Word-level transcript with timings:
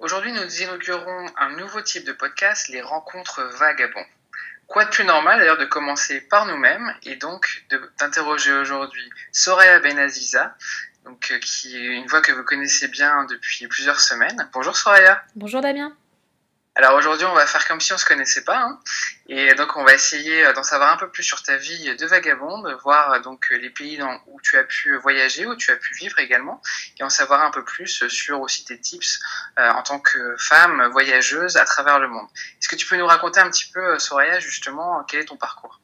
Aujourd'hui, 0.00 0.32
nous 0.32 0.62
inaugurons 0.62 1.26
un 1.36 1.50
nouveau 1.56 1.82
type 1.82 2.06
de 2.06 2.12
podcast, 2.12 2.68
les 2.68 2.80
rencontres 2.80 3.42
vagabonds. 3.58 4.06
Quoi 4.66 4.86
de 4.86 4.90
plus 4.90 5.04
normal 5.04 5.38
d'ailleurs 5.38 5.58
de 5.58 5.66
commencer 5.66 6.22
par 6.22 6.46
nous-mêmes 6.46 6.94
et 7.02 7.16
donc 7.16 7.66
d'interroger 7.98 8.50
aujourd'hui 8.52 9.10
Soraya 9.30 9.78
Benaziza, 9.78 10.56
donc, 11.04 11.30
euh, 11.30 11.38
qui 11.40 11.76
est 11.76 11.96
une 11.96 12.06
voix 12.06 12.22
que 12.22 12.32
vous 12.32 12.44
connaissez 12.44 12.88
bien 12.88 13.24
depuis 13.24 13.66
plusieurs 13.66 14.00
semaines. 14.00 14.48
Bonjour 14.54 14.74
Soraya. 14.74 15.22
Bonjour 15.36 15.60
Damien. 15.60 15.94
Alors 16.76 16.94
aujourd'hui, 16.94 17.26
on 17.26 17.34
va 17.34 17.46
faire 17.46 17.66
comme 17.66 17.80
si 17.80 17.92
on 17.92 17.98
se 17.98 18.04
connaissait 18.04 18.44
pas, 18.44 18.58
hein. 18.58 18.80
et 19.28 19.54
donc 19.54 19.76
on 19.76 19.82
va 19.82 19.92
essayer 19.92 20.46
euh, 20.46 20.52
d'en 20.52 20.62
savoir 20.62 20.92
un 20.92 20.96
peu 20.96 21.10
plus 21.10 21.24
sur 21.24 21.42
ta 21.42 21.56
vie 21.56 21.96
de 21.96 22.06
vagabonde, 22.06 22.78
voir 22.84 23.12
euh, 23.12 23.18
donc 23.18 23.50
les 23.50 23.70
pays 23.70 23.98
dans, 23.98 24.20
où 24.28 24.40
tu 24.40 24.56
as 24.56 24.62
pu 24.62 24.96
voyager, 24.98 25.46
où 25.46 25.56
tu 25.56 25.72
as 25.72 25.76
pu 25.76 25.92
vivre 25.94 26.20
également, 26.20 26.62
et 26.98 27.02
en 27.02 27.10
savoir 27.10 27.42
un 27.42 27.50
peu 27.50 27.64
plus 27.64 28.06
sur 28.06 28.40
aussi 28.40 28.64
tes 28.64 28.78
tips 28.78 29.18
euh, 29.58 29.68
en 29.70 29.82
tant 29.82 29.98
que 29.98 30.36
femme 30.38 30.88
voyageuse 30.92 31.56
à 31.56 31.64
travers 31.64 31.98
le 31.98 32.06
monde. 32.06 32.28
Est-ce 32.60 32.68
que 32.68 32.76
tu 32.76 32.86
peux 32.86 32.96
nous 32.96 33.06
raconter 33.06 33.40
un 33.40 33.50
petit 33.50 33.70
peu, 33.72 33.98
Soraya, 33.98 34.38
justement, 34.38 35.02
quel 35.08 35.20
est 35.20 35.24
ton 35.24 35.36
parcours? 35.36 35.80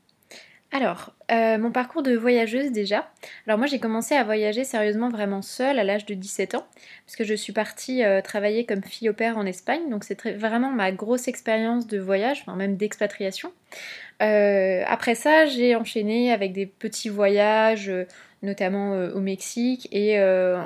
Alors, 0.76 1.14
euh, 1.32 1.56
mon 1.56 1.70
parcours 1.70 2.02
de 2.02 2.14
voyageuse 2.14 2.70
déjà. 2.70 3.10
Alors 3.46 3.56
moi 3.56 3.66
j'ai 3.66 3.78
commencé 3.78 4.14
à 4.14 4.24
voyager 4.24 4.62
sérieusement 4.62 5.08
vraiment 5.08 5.40
seule 5.40 5.78
à 5.78 5.84
l'âge 5.84 6.04
de 6.04 6.12
17 6.12 6.54
ans, 6.54 6.66
parce 7.06 7.16
que 7.16 7.24
je 7.24 7.32
suis 7.32 7.54
partie 7.54 8.04
euh, 8.04 8.20
travailler 8.20 8.66
comme 8.66 8.82
fille 8.82 9.08
au 9.08 9.14
père 9.14 9.38
en 9.38 9.46
Espagne, 9.46 9.88
donc 9.88 10.04
c'est 10.04 10.20
vraiment 10.36 10.70
ma 10.70 10.92
grosse 10.92 11.28
expérience 11.28 11.86
de 11.86 11.98
voyage, 11.98 12.42
enfin 12.42 12.56
même 12.56 12.76
d'expatriation. 12.76 13.52
Euh, 14.20 14.82
après 14.86 15.14
ça 15.14 15.46
j'ai 15.46 15.74
enchaîné 15.76 16.30
avec 16.30 16.52
des 16.52 16.66
petits 16.66 17.08
voyages, 17.08 17.90
notamment 18.42 18.92
au 18.92 19.20
Mexique, 19.20 19.88
et 19.92 20.20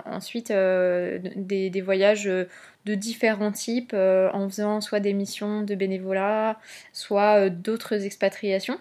ensuite 0.06 0.50
des, 0.50 1.70
des, 1.70 1.80
voyages 1.80 2.24
de 2.24 2.94
différents 2.96 3.52
types, 3.52 3.94
en 3.94 4.48
faisant 4.48 4.80
soit 4.80 5.00
des 5.00 5.12
missions 5.12 5.62
de 5.62 5.74
bénévolat, 5.76 6.58
soit 6.92 7.48
d'autres 7.48 8.04
expatriations 8.04 8.80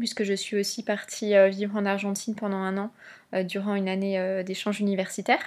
puisque 0.00 0.24
je 0.24 0.34
suis 0.34 0.56
aussi 0.56 0.82
partie 0.82 1.36
euh, 1.36 1.48
vivre 1.48 1.76
en 1.76 1.86
Argentine 1.86 2.34
pendant 2.34 2.56
un 2.56 2.76
an 2.76 2.90
euh, 3.34 3.44
durant 3.44 3.76
une 3.76 3.88
année 3.88 4.18
euh, 4.18 4.42
d'échange 4.42 4.80
universitaire. 4.80 5.38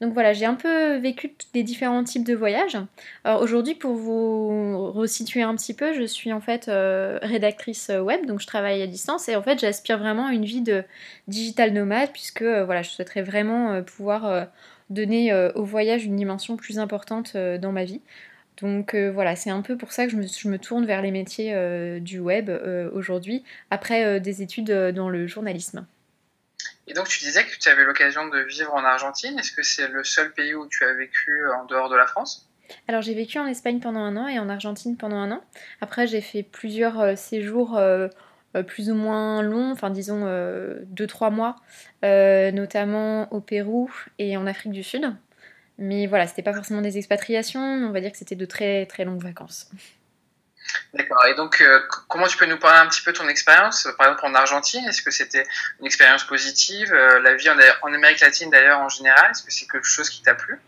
Donc 0.00 0.12
voilà, 0.12 0.32
j'ai 0.32 0.44
un 0.44 0.54
peu 0.54 0.96
vécu 0.96 1.32
des 1.54 1.62
différents 1.62 2.02
types 2.02 2.24
de 2.24 2.34
voyages. 2.34 2.76
aujourd'hui, 3.24 3.76
pour 3.76 3.94
vous 3.94 4.90
resituer 4.90 5.42
un 5.42 5.54
petit 5.54 5.72
peu, 5.72 5.94
je 5.94 6.02
suis 6.02 6.32
en 6.32 6.40
fait 6.40 6.68
rédactrice 7.22 7.88
web, 7.88 8.26
donc 8.26 8.40
je 8.40 8.46
travaille 8.48 8.82
à 8.82 8.88
distance 8.88 9.28
et 9.28 9.36
en 9.36 9.42
fait 9.42 9.60
j'aspire 9.60 9.98
vraiment 9.98 10.26
à 10.26 10.32
une 10.32 10.44
vie 10.44 10.62
de 10.62 10.82
digital 11.28 11.72
nomade 11.72 12.10
puisque 12.12 12.42
voilà, 12.42 12.82
je 12.82 12.90
souhaiterais 12.90 13.22
vraiment 13.22 13.80
pouvoir 13.84 14.48
donner 14.90 15.32
au 15.54 15.62
voyage 15.62 16.04
une 16.04 16.16
dimension 16.16 16.56
plus 16.56 16.80
importante 16.80 17.36
dans 17.36 17.72
ma 17.72 17.84
vie. 17.84 18.00
Donc 18.62 18.94
euh, 18.94 19.10
voilà, 19.10 19.34
c'est 19.34 19.50
un 19.50 19.60
peu 19.60 19.76
pour 19.76 19.92
ça 19.92 20.06
que 20.06 20.12
je 20.12 20.48
me, 20.48 20.58
tourne 20.58 20.86
vers 20.86 21.02
les 21.02 21.10
métiers 21.10 21.52
euh, 21.52 21.98
du 21.98 22.20
web 22.20 22.48
euh, 22.48 22.88
aujourd'hui, 22.92 23.44
après 23.70 24.20
des 24.20 24.40
études 24.40 24.70
dans 24.70 25.08
le 25.08 25.26
journalisme. 25.26 25.84
Et 26.86 26.94
donc 26.94 27.08
tu 27.08 27.20
disais 27.20 27.44
que 27.44 27.58
tu 27.58 27.68
avais 27.68 27.84
l'occasion 27.84 28.28
de 28.28 28.38
vivre 28.40 28.72
en 28.74 28.84
Argentine. 28.84 29.38
Est-ce 29.38 29.52
que 29.52 29.62
c'est 29.62 29.88
le 29.88 30.04
seul 30.04 30.32
pays 30.32 30.54
où 30.54 30.66
tu 30.68 30.84
as 30.84 30.94
vécu 30.94 31.44
en 31.60 31.64
dehors 31.64 31.90
de 31.90 31.96
la 31.96 32.06
France? 32.06 32.48
Alors 32.86 33.02
j'ai 33.02 33.14
vécu 33.14 33.38
en 33.38 33.46
Espagne 33.46 33.80
pendant 33.80 34.00
un 34.00 34.16
an 34.16 34.28
et 34.28 34.38
en 34.38 34.48
Argentine 34.48 34.96
pendant 34.96 35.16
un 35.16 35.32
an. 35.32 35.44
Après 35.80 36.06
j'ai 36.06 36.20
fait 36.20 36.44
plusieurs 36.44 37.18
séjours 37.18 37.80
plus 38.66 38.90
ou 38.90 38.94
moins 38.94 39.42
longs, 39.42 39.72
enfin 39.72 39.90
disons 39.90 40.24
2-3 40.24 41.32
mois, 41.32 41.56
notamment 42.02 43.32
au 43.32 43.40
Pérou 43.40 43.90
et 44.18 44.36
en 44.36 44.46
Afrique 44.46 44.72
du 44.72 44.84
Sud. 44.84 45.12
Mais 45.82 46.06
voilà, 46.06 46.26
c'était 46.26 46.42
pas 46.42 46.54
forcément 46.54 46.80
des 46.80 46.96
expatriations, 46.96 47.60
on 47.60 47.90
va 47.90 48.00
dire 48.00 48.12
que 48.12 48.16
c'était 48.16 48.36
de 48.36 48.46
très 48.46 48.86
très 48.86 49.04
longues 49.04 49.22
vacances. 49.22 49.68
D'accord. 50.94 51.26
Et 51.26 51.34
donc, 51.34 51.60
euh, 51.60 51.80
comment 52.08 52.26
tu 52.28 52.36
peux 52.36 52.46
nous 52.46 52.58
parler 52.58 52.78
un 52.78 52.88
petit 52.88 53.02
peu 53.02 53.12
de 53.12 53.18
ton 53.18 53.28
expérience 53.28 53.88
Par 53.98 54.06
exemple, 54.06 54.26
en 54.26 54.34
Argentine, 54.34 54.84
est-ce 54.88 55.02
que 55.02 55.10
c'était 55.10 55.44
une 55.80 55.86
expérience 55.86 56.24
positive? 56.24 56.92
Euh, 56.94 57.20
La 57.20 57.34
vie 57.34 57.50
en, 57.50 57.56
en 57.82 57.92
Amérique 57.92 58.20
latine, 58.20 58.48
d'ailleurs, 58.48 58.78
en 58.78 58.88
général, 58.88 59.32
est-ce 59.32 59.42
que 59.42 59.52
c'est 59.52 59.66
quelque 59.66 59.86
chose 59.86 60.08
qui 60.08 60.22
t'a 60.22 60.34
plu? 60.34 60.60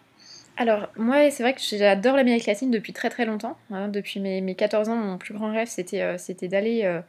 Alors, 0.57 0.89
moi, 0.97 1.31
c'est 1.31 1.43
vrai 1.43 1.55
que 1.55 1.61
j'adore 1.61 2.17
l'Amérique 2.17 2.47
latine 2.47 2.71
depuis 2.71 2.93
très 2.93 3.09
très 3.09 3.25
longtemps. 3.25 3.59
Hein. 3.71 3.89
depuis 3.89 4.19
mes, 4.19 4.41
mes, 4.41 4.57
14 4.57 4.89
ans, 4.89 4.97
mon 4.97 5.17
plus 5.17 5.35
grand 5.35 5.53
rêve, 5.53 5.69
c'était 5.69 6.03
euh, 6.03 6.19
c'était 6.19 6.49
d'aller 6.49 7.01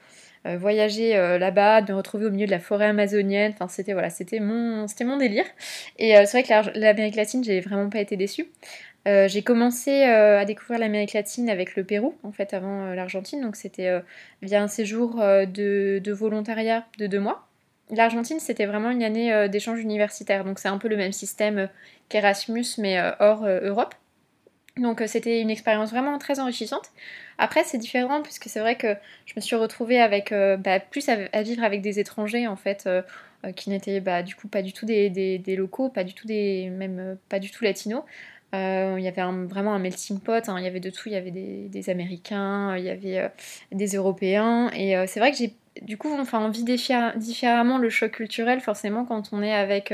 euh, 0.45 0.57
voyager 0.57 1.15
euh, 1.15 1.39
là-bas, 1.39 1.81
de 1.81 1.91
me 1.91 1.97
retrouver 1.97 2.27
au 2.27 2.31
milieu 2.31 2.45
de 2.45 2.51
la 2.51 2.59
forêt 2.59 2.85
amazonienne. 2.85 3.51
Enfin, 3.55 3.67
c'était 3.67 3.93
voilà, 3.93 4.11
c'était 4.11 4.39
mon, 4.39 4.87
c'était 4.87 5.03
mon 5.03 5.17
délire. 5.17 5.45
Et 5.97 6.15
euh, 6.15 6.25
c'est 6.25 6.43
vrai 6.43 6.43
que 6.43 6.79
l'Amérique 6.79 7.15
latine, 7.15 7.43
j'ai 7.43 7.61
vraiment 7.61 7.89
pas 7.89 7.99
été 7.99 8.15
déçue. 8.15 8.47
j'ai 9.05 9.41
commencé 9.43 10.03
à 10.03 10.45
découvrir 10.45 10.79
l'Amérique 10.79 11.13
latine 11.13 11.49
avec 11.49 11.75
le 11.75 11.83
Pérou, 11.83 12.15
en 12.23 12.31
fait, 12.31 12.53
avant 12.53 12.93
l'Argentine. 12.93 13.41
Donc 13.41 13.55
c'était 13.55 14.01
via 14.41 14.61
un 14.61 14.67
séjour 14.67 15.17
de, 15.17 15.99
de, 16.03 16.11
volontariat 16.11 16.85
de 16.97 17.07
deux 17.07 17.19
mois. 17.19 17.47
L'Argentine, 17.91 18.39
c'était 18.39 18.65
vraiment 18.65 18.89
une 18.89 19.03
année 19.03 19.47
d'échange 19.49 19.79
universitaire. 19.79 20.43
Donc 20.43 20.57
c'est 20.59 20.69
un 20.69 20.79
peu 20.79 20.87
le 20.87 20.97
même 20.97 21.11
système 21.11 21.69
qu'Erasmus, 22.09 22.65
mais 22.79 22.99
hors 23.19 23.45
Europe. 23.45 23.93
Donc 24.77 25.01
c'était 25.07 25.41
une 25.41 25.49
expérience 25.49 25.91
vraiment 25.91 26.17
très 26.17 26.39
enrichissante. 26.39 26.91
Après, 27.37 27.63
c'est 27.63 27.77
différent 27.77 28.21
puisque 28.21 28.45
c'est 28.45 28.59
vrai 28.59 28.75
que 28.75 28.95
je 29.25 29.33
me 29.35 29.41
suis 29.41 29.55
retrouvée 29.55 29.99
avec 29.99 30.31
euh, 30.31 30.57
bah, 30.57 30.79
plus 30.79 31.07
à, 31.09 31.41
vivre 31.43 31.63
avec 31.63 31.81
des 31.81 31.99
étrangers 31.99 32.47
en 32.47 32.55
fait, 32.55 32.83
euh, 32.87 33.01
euh, 33.45 33.51
qui 33.51 33.69
n'étaient 33.69 33.99
bah, 33.99 34.23
pas 34.51 34.61
du 34.61 34.73
tout 34.73 34.85
des, 34.85 35.41
locaux, 35.57 35.89
pas 35.89 36.03
du 36.03 36.13
tout 36.13 36.27
des 36.27 36.69
même 36.69 37.17
pas 37.29 37.39
du 37.39 37.51
tout 37.51 37.63
latinos. 37.63 38.03
il 38.53 38.99
y 39.01 39.07
avait 39.07 39.21
vraiment 39.47 39.73
un 39.73 39.79
melting 39.79 40.19
pot, 40.19 40.47
hein. 40.47 40.55
il 40.57 40.63
y 40.63 40.67
avait 40.67 40.79
de 40.79 40.89
tout, 40.89 41.09
il 41.09 41.13
y 41.13 41.17
avait 41.17 41.31
des, 41.31 41.89
Américains, 41.89 42.77
il 42.77 42.85
y 42.85 42.89
avait 42.89 43.29
des 43.71 43.87
Européens, 43.95 44.69
et 44.73 44.95
c'est 45.07 45.19
vrai 45.19 45.31
que 45.31 45.37
j'ai 45.37 45.53
du 45.81 45.97
coup 45.97 46.09
enfin, 46.17 46.39
on 46.39 46.49
vit 46.49 46.63
différemment 46.63 47.77
le 47.77 47.89
choc 47.89 48.11
culturel 48.11 48.61
forcément 48.61 49.03
quand 49.03 49.33
on 49.33 49.43
est 49.43 49.53
avec, 49.53 49.93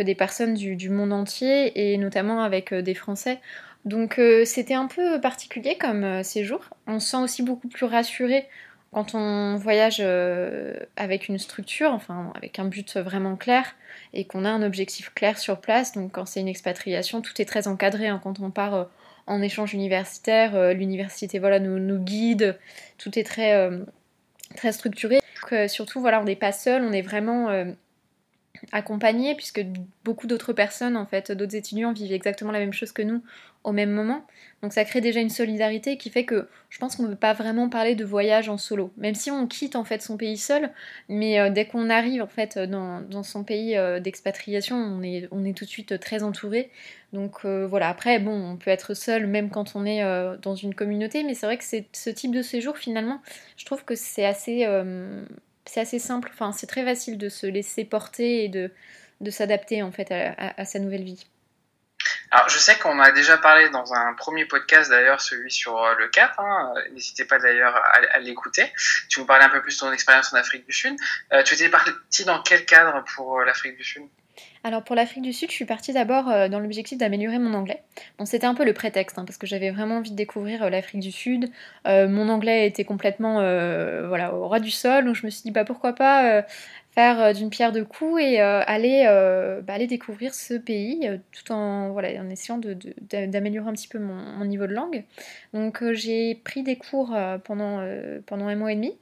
des 0.00 0.14
personnes 0.14 0.54
du, 0.54 0.88
monde 0.88 1.12
entier 1.12 1.92
et 1.92 1.98
notamment 1.98 2.42
avec 2.42 2.72
des 2.72 2.94
Français. 2.94 3.40
Donc 3.84 4.18
euh, 4.18 4.44
c'était 4.44 4.74
un 4.74 4.86
peu 4.86 5.20
particulier 5.20 5.76
comme 5.78 6.04
euh, 6.04 6.22
séjour. 6.22 6.60
On 6.86 7.00
se 7.00 7.08
sent 7.08 7.16
aussi 7.16 7.42
beaucoup 7.42 7.68
plus 7.68 7.86
rassuré 7.86 8.46
quand 8.92 9.14
on 9.14 9.56
voyage 9.56 9.98
euh, 10.00 10.74
avec 10.96 11.28
une 11.28 11.38
structure, 11.38 11.92
enfin 11.92 12.32
avec 12.34 12.58
un 12.58 12.64
but 12.64 12.96
vraiment 12.96 13.36
clair 13.36 13.76
et 14.12 14.24
qu'on 14.26 14.44
a 14.44 14.50
un 14.50 14.62
objectif 14.62 15.14
clair 15.14 15.38
sur 15.38 15.60
place. 15.60 15.92
Donc 15.92 16.12
quand 16.12 16.26
c'est 16.26 16.40
une 16.40 16.48
expatriation, 16.48 17.22
tout 17.22 17.40
est 17.40 17.44
très 17.44 17.68
encadré. 17.68 18.08
Hein. 18.08 18.20
Quand 18.22 18.40
on 18.40 18.50
part 18.50 18.88
en 19.26 19.40
échange 19.42 19.72
universitaire, 19.74 20.74
l'université 20.74 21.38
voilà 21.38 21.60
nous, 21.60 21.98
guide, 21.98 22.58
tout 22.98 23.16
est 23.18 23.22
très 23.22 23.70
très 24.56 24.72
structuré. 24.72 25.20
surtout 25.68 26.00
voilà, 26.00 26.20
on 26.20 26.24
n'est 26.24 26.36
pas 26.36 26.52
seul, 26.52 26.82
on 26.82 26.92
est 26.92 27.02
vraiment 27.02 27.64
accompagné 28.72 29.34
puisque 29.34 29.64
beaucoup 30.04 30.26
d'autres 30.26 30.52
personnes 30.52 30.96
en 30.96 31.06
fait, 31.06 31.32
d'autres 31.32 31.56
étudiants 31.56 31.92
vivent 31.92 32.12
exactement 32.12 32.52
la 32.52 32.58
même 32.58 32.72
chose 32.72 32.92
que 32.92 33.02
nous 33.02 33.22
au 33.64 33.72
même 33.72 33.90
moment. 33.90 34.26
Donc 34.62 34.72
ça 34.72 34.84
crée 34.84 35.00
déjà 35.00 35.20
une 35.20 35.30
solidarité 35.30 35.96
qui 35.96 36.10
fait 36.10 36.24
que 36.24 36.48
je 36.68 36.78
pense 36.78 36.96
qu'on 36.96 37.04
ne 37.04 37.08
peut 37.08 37.16
pas 37.16 37.32
vraiment 37.32 37.68
parler 37.68 37.94
de 37.94 38.04
voyage 38.04 38.48
en 38.48 38.58
solo, 38.58 38.92
même 38.96 39.14
si 39.14 39.30
on 39.30 39.46
quitte 39.46 39.76
en 39.76 39.84
fait 39.84 40.02
son 40.02 40.16
pays 40.16 40.36
seul, 40.36 40.70
mais 41.08 41.40
euh, 41.40 41.50
dès 41.50 41.66
qu'on 41.66 41.90
arrive 41.90 42.22
en 42.22 42.26
fait 42.26 42.58
dans, 42.58 43.22
son 43.22 43.44
pays 43.44 43.76
euh, 43.76 44.00
d'expatriation, 44.00 44.76
on 44.76 45.02
est, 45.02 45.28
on 45.30 45.44
est 45.44 45.56
tout 45.56 45.64
de 45.64 45.70
suite 45.70 45.98
très 46.00 46.22
entouré. 46.22 46.70
Donc 47.12 47.44
euh, 47.44 47.66
voilà, 47.66 47.88
après 47.88 48.18
bon, 48.18 48.52
on 48.52 48.56
peut 48.56 48.70
être 48.70 48.94
seul 48.94 49.26
même 49.26 49.50
quand 49.50 49.76
on 49.76 49.84
est 49.84 50.02
dans 50.42 50.54
une 50.54 50.74
communauté, 50.74 51.22
mais 51.22 51.34
c'est 51.34 51.46
vrai 51.46 51.58
que 51.58 51.64
c'est 51.64 51.86
ce 51.92 52.10
type 52.10 52.34
de 52.34 52.42
séjour 52.42 52.76
finalement, 52.78 53.20
je 53.56 53.64
trouve 53.66 53.84
que 53.84 53.94
c'est 53.94 54.24
assez, 54.24 54.66
c'est 55.70 55.80
assez 55.80 55.98
simple, 55.98 56.30
enfin 56.32 56.52
c'est 56.52 56.66
très 56.66 56.84
facile 56.84 57.18
de 57.18 57.28
se 57.28 57.46
laisser 57.46 57.84
porter 57.84 58.44
et 58.44 58.48
de, 58.48 58.70
de 59.20 59.30
s'adapter 59.30 59.82
en 59.82 59.92
fait 59.92 60.10
à 60.12 60.64
sa 60.64 60.78
nouvelle 60.78 61.04
vie. 61.04 61.26
Alors, 62.30 62.48
je 62.48 62.58
sais 62.58 62.76
qu'on 62.78 63.00
a 63.00 63.10
déjà 63.10 63.38
parlé 63.38 63.68
dans 63.70 63.92
un 63.92 64.14
premier 64.14 64.44
podcast, 64.44 64.88
d'ailleurs, 64.88 65.20
celui 65.20 65.50
sur 65.50 65.82
euh, 65.82 65.94
le 65.96 66.08
Cap. 66.08 66.32
Hein. 66.38 66.74
N'hésitez 66.92 67.24
pas 67.24 67.38
d'ailleurs 67.38 67.74
à, 67.76 68.18
l'écouter. 68.20 68.72
Tu 69.08 69.20
nous 69.20 69.26
parlais 69.26 69.44
un 69.44 69.48
peu 69.48 69.60
plus 69.60 69.74
de 69.74 69.80
ton 69.80 69.92
expérience 69.92 70.32
en 70.32 70.36
Afrique 70.36 70.64
du 70.64 70.72
Sud. 70.72 70.94
Euh, 71.32 71.42
tu 71.42 71.54
étais 71.54 71.68
parti 71.68 72.24
dans 72.24 72.40
quel 72.42 72.64
cadre 72.66 73.04
pour 73.16 73.40
euh, 73.40 73.44
l'Afrique 73.44 73.76
du 73.76 73.84
Sud? 73.84 74.04
Alors 74.62 74.84
pour 74.84 74.94
l'Afrique 74.94 75.22
du 75.22 75.32
Sud, 75.32 75.50
je 75.50 75.54
suis 75.54 75.64
partie 75.64 75.92
d'abord 75.92 76.24
dans 76.24 76.58
l'objectif 76.58 76.98
d'améliorer 76.98 77.38
mon 77.38 77.54
anglais. 77.54 77.82
C'était 78.24 78.46
un 78.46 78.54
peu 78.54 78.64
le 78.64 78.74
prétexte, 78.74 79.18
hein, 79.18 79.24
parce 79.24 79.38
que 79.38 79.46
j'avais 79.46 79.70
vraiment 79.70 79.96
envie 79.96 80.10
de 80.10 80.16
découvrir 80.16 80.68
l'Afrique 80.68 81.00
du 81.00 81.12
Sud. 81.12 81.50
mon 81.86 82.28
anglais 82.28 82.66
était 82.66 82.84
complètement 82.84 83.36
voilà, 83.36 84.34
au 84.34 84.48
ras 84.48 84.60
du 84.60 84.70
sol, 84.70 85.06
donc 85.06 85.14
je 85.14 85.24
me 85.24 85.30
suis 85.30 85.42
dit 85.42 85.50
bah 85.50 85.64
pourquoi 85.64 85.94
pas 85.94 86.44
faire 86.92 87.20
euh, 87.20 87.32
d'une 87.32 87.50
pierre 87.50 87.72
deux 87.72 87.84
coups 87.84 88.20
et 88.22 88.40
euh, 88.40 88.62
aller, 88.66 89.04
euh, 89.08 89.60
bah, 89.62 89.74
aller 89.74 89.86
découvrir 89.86 90.34
ce 90.34 90.54
pays 90.54 91.08
tout 91.32 91.52
en, 91.52 91.96
essayant 92.30 92.60
d'améliorer 93.10 93.68
un 93.68 93.72
petit 93.72 93.88
peu 93.88 93.98
mon, 93.98 94.44
niveau 94.44 94.66
de 94.66 94.72
langue. 94.72 95.04
Donc 95.54 95.82
j'ai 95.92 96.34
pris 96.34 96.62
des 96.62 96.76
cours 96.76 97.16
pendant 97.44 97.78
un 97.78 98.56
mois 98.56 98.72
et 98.72 98.76
demi. 98.76 98.96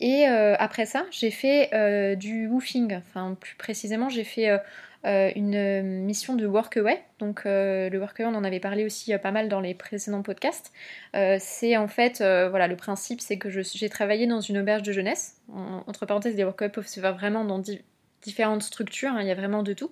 Et 0.00 0.24
après 0.24 0.86
ça, 0.86 1.04
j'ai 1.10 1.30
fait 1.30 2.16
du 2.16 2.46
woofing. 2.48 2.96
Enfin, 2.96 3.36
plus 3.38 3.54
précisément, 3.56 4.08
j'ai 4.08 4.24
fait 4.24 4.48
une 5.04 5.82
mission 6.04 6.34
de 6.34 6.46
workaway. 6.46 7.02
Donc 7.18 7.42
le 7.44 7.96
workaway, 7.98 8.28
on 8.28 8.34
en 8.34 8.44
avait 8.44 8.60
parlé 8.60 8.84
aussi 8.84 9.16
pas 9.18 9.30
mal 9.30 9.48
dans 9.48 9.60
les 9.60 9.74
précédents 9.74 10.22
podcasts. 10.22 10.72
c'est 11.38 11.76
en 11.76 11.88
fait, 11.88 12.18
voilà, 12.18 12.66
le 12.66 12.76
principe, 12.76 13.20
c'est 13.20 13.36
que 13.36 13.50
j'ai 13.50 13.88
travaillé 13.90 14.26
dans 14.26 14.40
une 14.40 14.58
auberge 14.58 14.82
de 14.82 14.92
jeunesse. 14.92 15.36
entre 15.86 16.06
parenthèses, 16.06 16.34
les 16.34 16.44
workaway 16.44 16.70
peuvent 16.70 16.88
se 16.88 17.00
faire 17.00 17.14
vraiment 17.14 17.44
dans 17.44 17.62
différentes 18.22 18.62
structures, 18.62 19.10
hein, 19.10 19.20
il 19.20 19.28
y 19.28 19.30
a 19.30 19.34
vraiment 19.34 19.62
de 19.62 19.72
tout. 19.72 19.90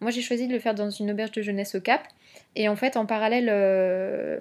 Moi, 0.00 0.10
j'ai 0.10 0.22
choisi 0.22 0.48
de 0.48 0.52
le 0.52 0.58
faire 0.58 0.74
dans 0.74 0.90
une 0.90 1.12
auberge 1.12 1.30
de 1.30 1.42
jeunesse 1.42 1.76
au 1.76 1.80
Cap. 1.80 2.02
Et 2.56 2.68
en 2.68 2.74
fait, 2.76 2.96
en 2.96 3.06
parallèle, 3.06 3.48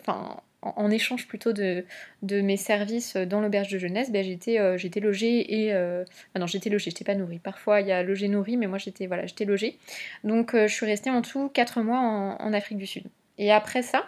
enfin, 0.02 0.42
en, 0.64 0.90
échange 0.90 1.28
plutôt 1.28 1.54
de, 1.54 1.84
mes 2.22 2.58
services 2.58 3.16
dans 3.16 3.42
l'auberge 3.42 3.70
de 3.70 3.78
jeunesse, 3.78 4.12
ben, 4.12 4.24
j'étais 4.24 4.60
euh, 4.60 4.78
logée 5.02 5.62
et... 5.62 5.74
Euh, 5.74 6.04
non, 6.38 6.48
j'étais 6.48 6.70
logée, 6.70 6.92
j'étais 6.92 7.04
pas 7.04 7.16
nourrie. 7.16 7.40
Parfois, 7.40 7.82
il 7.82 7.88
y 7.88 7.92
a 7.92 8.04
logé 8.04 8.28
nourri, 8.28 8.58
mais 8.58 8.68
moi, 8.68 8.78
j'étais 8.78 9.08
voilà, 9.08 9.26
j'étais 9.26 9.46
logée. 9.46 9.78
Donc, 10.24 10.54
euh, 10.54 10.68
je 10.68 10.74
suis 10.74 10.86
restée 10.86 11.10
en 11.10 11.22
tout 11.22 11.50
4 11.50 11.82
mois 11.82 12.00
en, 12.00 12.54
Afrique 12.54 12.78
du 12.78 12.88
Sud. 12.88 13.04
Et 13.38 13.52
après 13.52 13.82
ça, 13.82 14.06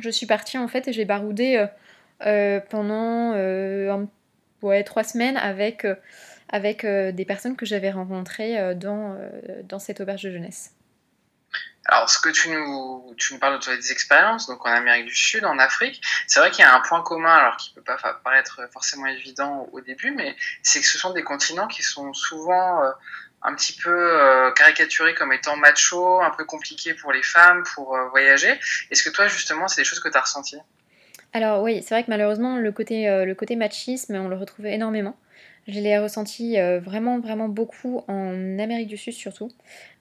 je 0.00 0.10
suis 0.10 0.26
partie, 0.26 0.58
en 0.58 0.68
fait, 0.68 0.88
et 0.88 0.92
j'ai 0.92 1.04
baroudé 1.04 1.66
pendant 2.70 3.34
ouais, 4.62 4.84
3 4.84 5.04
semaines 5.04 5.36
avec, 5.36 5.86
avec 6.48 6.86
des 6.86 7.24
personnes 7.24 7.56
que 7.56 7.66
j'avais 7.66 7.90
rencontrées 7.90 8.74
dans, 8.76 9.18
dans 9.68 9.78
cette 9.78 10.00
auberge 10.00 10.22
de 10.22 10.30
jeunesse. 10.30 10.77
Alors, 11.90 12.10
ce 12.10 12.18
que 12.18 12.28
tu 12.28 12.50
nous, 12.50 13.14
tu 13.16 13.32
nous 13.32 13.40
parles 13.40 13.58
de 13.58 13.64
tes 13.64 13.92
expériences, 13.92 14.46
donc 14.46 14.64
en 14.66 14.70
Amérique 14.70 15.06
du 15.06 15.14
Sud, 15.14 15.46
en 15.46 15.58
Afrique, 15.58 16.02
c'est 16.26 16.38
vrai 16.38 16.50
qu'il 16.50 16.62
y 16.62 16.68
a 16.68 16.74
un 16.74 16.80
point 16.80 17.00
commun, 17.02 17.34
alors 17.34 17.56
qui 17.56 17.72
peut 17.72 17.82
pas 17.82 17.96
paraître 18.22 18.60
forcément 18.72 19.06
évident 19.06 19.66
au 19.72 19.80
début, 19.80 20.10
mais 20.10 20.36
c'est 20.62 20.80
que 20.80 20.86
ce 20.86 20.98
sont 20.98 21.14
des 21.14 21.22
continents 21.22 21.66
qui 21.66 21.82
sont 21.82 22.12
souvent 22.12 22.82
euh, 22.82 22.90
un 23.42 23.54
petit 23.54 23.72
peu 23.72 23.90
euh, 23.90 24.50
caricaturés 24.52 25.14
comme 25.14 25.32
étant 25.32 25.56
macho, 25.56 26.20
un 26.20 26.30
peu 26.30 26.44
compliqués 26.44 26.92
pour 26.92 27.10
les 27.10 27.22
femmes 27.22 27.62
pour 27.74 27.96
euh, 27.96 28.08
voyager. 28.10 28.60
Est-ce 28.90 29.02
que 29.02 29.10
toi, 29.10 29.26
justement, 29.26 29.66
c'est 29.66 29.80
des 29.80 29.86
choses 29.86 30.00
que 30.00 30.10
tu 30.10 30.18
as 30.18 30.20
ressenties? 30.20 30.60
Alors 31.32 31.62
oui, 31.62 31.82
c'est 31.82 31.94
vrai 31.94 32.04
que 32.04 32.10
malheureusement, 32.10 32.58
le 32.58 32.72
côté, 32.72 33.06
le 33.24 33.34
côté 33.34 33.54
machisme, 33.56 34.14
on 34.14 34.28
le 34.28 34.36
retrouve 34.36 34.66
énormément. 34.66 35.18
Je 35.68 35.80
l'ai 35.80 35.98
ressenti 35.98 36.58
euh, 36.58 36.80
vraiment, 36.80 37.20
vraiment 37.20 37.48
beaucoup 37.48 38.02
en 38.08 38.58
Amérique 38.58 38.88
du 38.88 38.96
Sud 38.96 39.12
surtout. 39.12 39.50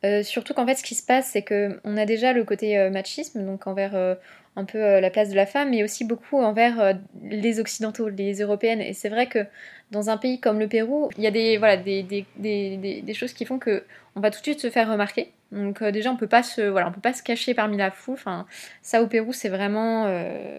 Euh, 0.06 0.24
surtout 0.24 0.54
qu'en 0.54 0.66
fait, 0.66 0.76
ce 0.76 0.84
qui 0.84 0.96
se 0.96 1.06
passe, 1.06 1.32
c'est 1.34 1.44
qu'on 1.44 1.98
a 1.98 2.06
déjà 2.06 2.32
le 2.32 2.46
côté 2.46 2.78
euh, 2.78 2.90
machisme, 2.90 3.46
donc 3.46 3.68
envers 3.68 4.16
un 4.56 4.64
peu 4.64 4.80
la 5.00 5.10
place 5.10 5.30
de 5.30 5.36
la 5.36 5.46
femme, 5.46 5.72
mais 5.72 5.84
aussi 5.84 6.06
beaucoup 6.06 6.38
envers 6.38 6.98
les 7.22 7.60
Occidentaux, 7.60 8.08
les 8.08 8.42
Européennes. 8.42 8.82
Et 8.82 8.94
c'est 8.94 9.10
vrai 9.10 9.28
que 9.28 9.46
dans 9.92 10.10
un 10.10 10.18
pays 10.18 10.40
comme 10.40 10.58
le 10.58 10.68
Pérou, 10.68 11.10
il 11.18 11.24
y 11.24 11.28
a 11.28 11.32
des, 11.32 11.58
voilà, 11.58 11.76
des, 11.76 12.02
des, 12.02 12.26
des, 12.38 13.02
des 13.02 13.14
choses 13.14 13.34
qui 13.34 13.46
font 13.46 13.60
que 13.60 13.84
on 14.16 14.22
va 14.22 14.32
tout 14.32 14.40
de 14.40 14.44
suite 14.44 14.62
se 14.62 14.70
faire 14.70 14.90
remarquer. 14.90 15.32
Donc 15.52 15.84
déjà, 15.84 16.12
on 16.12 16.16
peut 16.16 16.28
pas 16.28 16.44
se, 16.44 16.62
voilà, 16.62 16.88
on 16.88 16.92
peut 16.92 17.02
pas 17.02 17.14
se 17.14 17.22
cacher 17.22 17.54
parmi 17.54 17.78
la 17.78 17.92
foule. 17.92 18.16
Enfin, 18.16 18.48
ça 18.82 19.04
au 19.04 19.08
Pérou, 19.08 19.34
c'est 19.34 19.50
vraiment, 19.50 20.08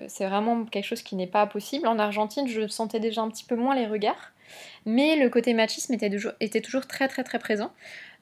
c'est 0.06 0.26
vraiment 0.26 0.64
quelque 0.66 0.84
chose 0.84 1.02
qui 1.02 1.16
n'est 1.16 1.26
pas 1.26 1.46
possible. 1.46 1.88
En 1.88 1.98
Argentine, 1.98 2.46
je 2.46 2.68
sentais 2.68 3.00
déjà 3.00 3.22
un 3.22 3.28
petit 3.30 3.44
peu 3.44 3.56
moins 3.56 3.74
les 3.74 3.86
regards 3.86 4.32
mais 4.86 5.16
le 5.16 5.28
côté 5.28 5.54
machisme 5.54 5.94
était 5.94 6.10
toujours, 6.10 6.32
était 6.40 6.60
toujours 6.60 6.86
très 6.86 7.08
très 7.08 7.24
très 7.24 7.38
présent. 7.38 7.72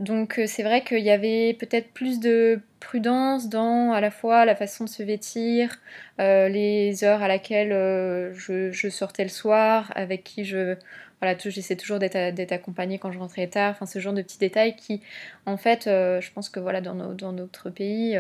Donc 0.01 0.39
euh, 0.39 0.47
c'est 0.47 0.63
vrai 0.63 0.85
qu'il 0.85 1.01
y 1.01 1.11
avait 1.11 1.55
peut-être 1.55 1.91
plus 1.93 2.21
de 2.21 2.61
prudence 2.81 3.49
dans 3.49 3.93
à 3.93 4.01
la 4.01 4.11
fois 4.11 4.45
la 4.45 4.55
façon 4.55 4.85
de 4.85 4.89
se 4.89 5.03
vêtir, 5.03 5.77
euh, 6.21 6.49
les 6.49 7.05
heures 7.05 7.23
à 7.23 7.29
laquelle 7.29 7.73
euh, 7.73 8.35
je, 8.35 8.89
sortais 8.89 9.23
le 9.25 9.31
soir, 9.31 9.93
avec 9.95 10.25
qui 10.25 10.45
je... 10.45 10.77
Voilà, 11.23 11.35
j'essaie 11.39 11.77
toujours 11.77 11.99
d'être 11.99 12.53
accompagnée 12.53 12.99
quand 12.99 13.11
je 13.11 13.19
rentrais 13.19 13.47
tard, 13.47 13.71
enfin 13.71 13.87
ce 13.87 13.99
genre 14.01 14.13
de 14.13 14.21
petits 14.21 14.37
détails 14.39 14.77
qui, 14.77 15.01
en 15.47 15.57
fait, 15.57 15.85
je 15.87 16.33
pense 16.33 16.51
que 16.51 16.61
voilà, 16.61 16.83
dans, 16.83 17.15
dans 17.15 17.33
notre 17.33 17.71
pays, 17.71 18.19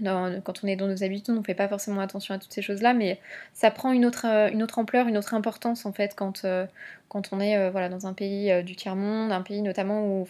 quand 0.00 0.64
on 0.64 0.68
est 0.68 0.76
dans 0.76 0.86
nos 0.86 1.04
habitudes, 1.04 1.34
on 1.34 1.40
ne 1.40 1.44
fait 1.44 1.54
pas 1.54 1.68
forcément 1.68 2.00
attention 2.00 2.34
à 2.34 2.38
toutes 2.38 2.52
ces 2.52 2.62
choses-là, 2.62 2.94
mais 2.94 3.20
ça 3.52 3.70
prend 3.70 3.92
une 3.92 4.06
autre, 4.06 4.26
euh, 4.26 4.66
ampleur, 4.76 5.06
une 5.06 5.18
autre 5.18 5.34
importance 5.34 5.84
en 5.84 5.92
fait 5.92 6.14
quand, 6.16 6.44
euh, 6.44 6.66
on 7.14 7.40
est 7.40 7.58
euh, 7.58 7.88
dans 7.90 8.06
un 8.06 8.14
pays 8.14 8.62
du 8.62 8.74
tiers-monde, 8.74 9.32
un 9.32 9.42
pays 9.42 9.60
notamment 9.60 10.24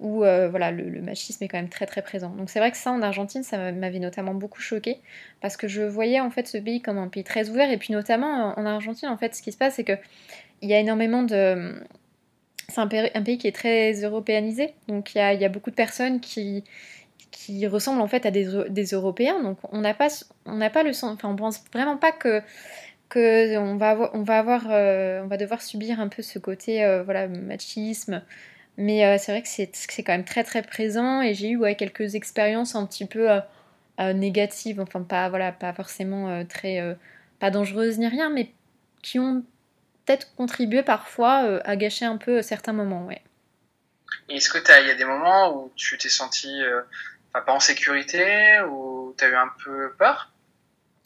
où, 0.00 0.24
le, 0.24 1.00
machisme 1.02 1.44
est 1.44 1.48
quand 1.48 1.58
même 1.58 1.68
très 1.68 1.86
présent. 2.02 2.30
Donc 2.30 2.50
c'est 2.50 2.58
vrai 2.58 2.72
que 2.72 2.76
ça 2.76 2.90
en 2.90 3.00
Argentine, 3.00 3.44
ça 3.44 3.70
m'avait 3.70 4.00
notamment 4.00 4.34
beaucoup 4.34 4.60
choqué 4.60 4.98
parce 5.40 5.56
que 5.56 5.68
je 5.68 5.82
voyais 5.82 6.18
en 6.18 6.30
fait 6.30 6.48
ce 6.48 6.58
pays 6.58 6.82
comme 6.82 6.98
un 6.98 7.08
pays 7.08 7.22
très 7.22 7.48
ouvert 7.48 7.70
et 7.70 7.76
puis 7.76 7.92
notamment 7.92 8.58
en 8.58 8.66
Argentine 8.66 9.08
en 9.08 9.16
fait 9.16 9.36
ce 9.36 9.42
qui 9.42 9.52
se 9.52 9.56
passe 9.56 9.74
c'est 9.74 9.84
que 9.84 9.96
il 10.62 10.68
y 10.68 10.74
a 10.74 10.80
énormément 10.80 11.22
de... 11.22 11.80
C'est 12.68 12.80
un, 12.80 12.86
pays 12.86 13.38
qui 13.38 13.48
est 13.48 13.54
très 13.54 13.92
européanisé, 14.02 14.74
donc 14.86 15.16
il 15.16 15.18
y 15.18 15.44
a 15.44 15.48
beaucoup 15.48 15.70
de 15.70 15.74
personnes 15.74 16.20
qui 16.20 16.62
qui 17.30 17.66
ressemblent 17.66 18.00
en 18.00 18.08
fait 18.08 18.26
à 18.26 18.30
des, 18.30 18.48
des 18.68 18.84
Européens. 18.86 19.42
Donc 19.42 19.58
on 19.72 19.80
n'a 19.80 19.94
pas, 19.94 20.08
on 20.46 20.56
n'a 20.56 20.70
pas 20.70 20.82
le 20.82 20.92
sens, 20.92 21.14
enfin 21.14 21.28
on 21.28 21.36
pense 21.36 21.62
vraiment 21.72 21.96
pas 21.96 22.12
que 22.12 22.42
que 23.08 23.58
on 23.58 23.76
va 23.76 23.90
avoir, 23.90 24.14
on 24.14 24.22
va 24.22 24.38
avoir, 24.38 24.66
euh, 24.70 25.22
on 25.22 25.26
va 25.26 25.36
devoir 25.36 25.60
subir 25.60 26.00
un 26.00 26.08
peu 26.08 26.22
ce 26.22 26.38
côté 26.38 26.84
euh, 26.84 27.02
voilà 27.02 27.28
machisme. 27.28 28.22
Mais 28.76 29.04
euh, 29.04 29.16
c'est 29.18 29.32
vrai 29.32 29.42
que 29.42 29.48
c'est, 29.48 29.70
c'est 29.74 30.02
quand 30.02 30.12
même 30.12 30.24
très 30.24 30.44
très 30.44 30.62
présent 30.62 31.20
et 31.20 31.34
j'ai 31.34 31.50
eu 31.50 31.60
quelques 31.76 32.14
expériences 32.14 32.74
un 32.74 32.86
petit 32.86 33.04
peu 33.04 33.28
négatives, 33.98 34.80
enfin 34.80 35.02
pas 35.02 35.28
voilà 35.28 35.52
pas 35.52 35.74
forcément 35.74 36.42
très 36.46 36.96
pas 37.38 37.50
dangereuses 37.50 37.98
ni 37.98 38.06
rien, 38.06 38.30
mais 38.30 38.50
qui 39.02 39.18
ont 39.18 39.42
peut-être 40.06 40.34
contribué 40.36 40.82
parfois 40.82 41.60
à 41.64 41.76
gâcher 41.76 42.06
un 42.06 42.16
peu 42.16 42.40
certains 42.40 42.72
moments, 42.72 43.04
ouais. 43.06 43.20
Est-ce 44.30 44.48
que 44.48 44.58
il 44.82 44.88
y 44.88 44.90
a 44.90 44.94
des 44.94 45.04
moments 45.04 45.54
où 45.54 45.70
tu 45.76 45.98
t'es 45.98 46.08
senti 46.08 46.48
pas 47.32 47.52
en 47.52 47.60
sécurité 47.60 48.60
ou 48.70 49.14
t'as 49.16 49.28
eu 49.28 49.34
un 49.34 49.50
peu 49.64 49.92
peur? 49.98 50.32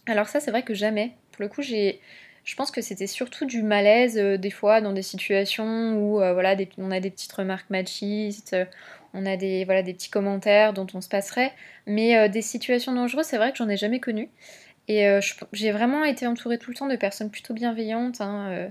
Alors 0.06 0.28
ça, 0.28 0.40
c'est 0.40 0.50
vrai 0.50 0.62
que 0.62 0.74
jamais. 0.74 1.12
Pour 1.32 1.42
le 1.42 1.48
coup, 1.48 1.62
j'ai... 1.62 2.00
Je 2.44 2.56
pense 2.56 2.70
que 2.70 2.82
c'était 2.82 3.06
surtout 3.06 3.46
du 3.46 3.62
malaise 3.62 4.18
euh, 4.18 4.36
des 4.36 4.50
fois 4.50 4.82
dans 4.82 4.92
des 4.92 5.02
situations 5.02 5.94
où 5.96 6.20
euh, 6.20 6.34
voilà, 6.34 6.54
on 6.76 6.90
a 6.90 7.00
des 7.00 7.10
petites 7.10 7.32
remarques 7.32 7.70
machistes, 7.70 8.52
euh, 8.52 8.66
on 9.14 9.24
a 9.24 9.36
des, 9.38 9.64
voilà, 9.64 9.82
des 9.82 9.94
petits 9.94 10.10
commentaires 10.10 10.74
dont 10.74 10.86
on 10.92 11.00
se 11.00 11.08
passerait, 11.08 11.52
mais 11.86 12.28
des 12.28 12.42
situations 12.42 12.92
dangereuses, 12.92 13.26
c'est 13.26 13.36
vrai 13.36 13.52
que 13.52 13.58
j'en 13.58 13.68
ai 13.68 13.76
jamais 13.76 14.00
connu. 14.00 14.28
Et 14.86 15.06
j'ai 15.52 15.72
vraiment 15.72 16.04
été 16.04 16.26
entourée 16.26 16.58
tout 16.58 16.70
le 16.70 16.76
temps 16.76 16.88
de 16.88 16.96
personnes 16.96 17.30
plutôt 17.30 17.54
bienveillantes. 17.54 18.20
Hein, 18.20 18.70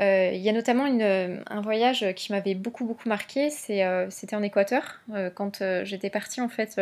euh, 0.00 0.30
il 0.32 0.40
y 0.40 0.48
a 0.48 0.52
notamment 0.52 0.84
un 0.84 1.60
voyage 1.60 2.04
qui 2.16 2.32
m'avait 2.32 2.54
beaucoup 2.54 2.84
beaucoup 2.84 3.08
marqué, 3.08 3.50
euh, 3.70 4.06
c'était 4.10 4.34
en 4.34 4.42
Équateur, 4.42 5.00
euh, 5.12 5.30
quand 5.30 5.62
j'étais 5.84 6.10
partie 6.10 6.40
en 6.40 6.48
fait, 6.48 6.80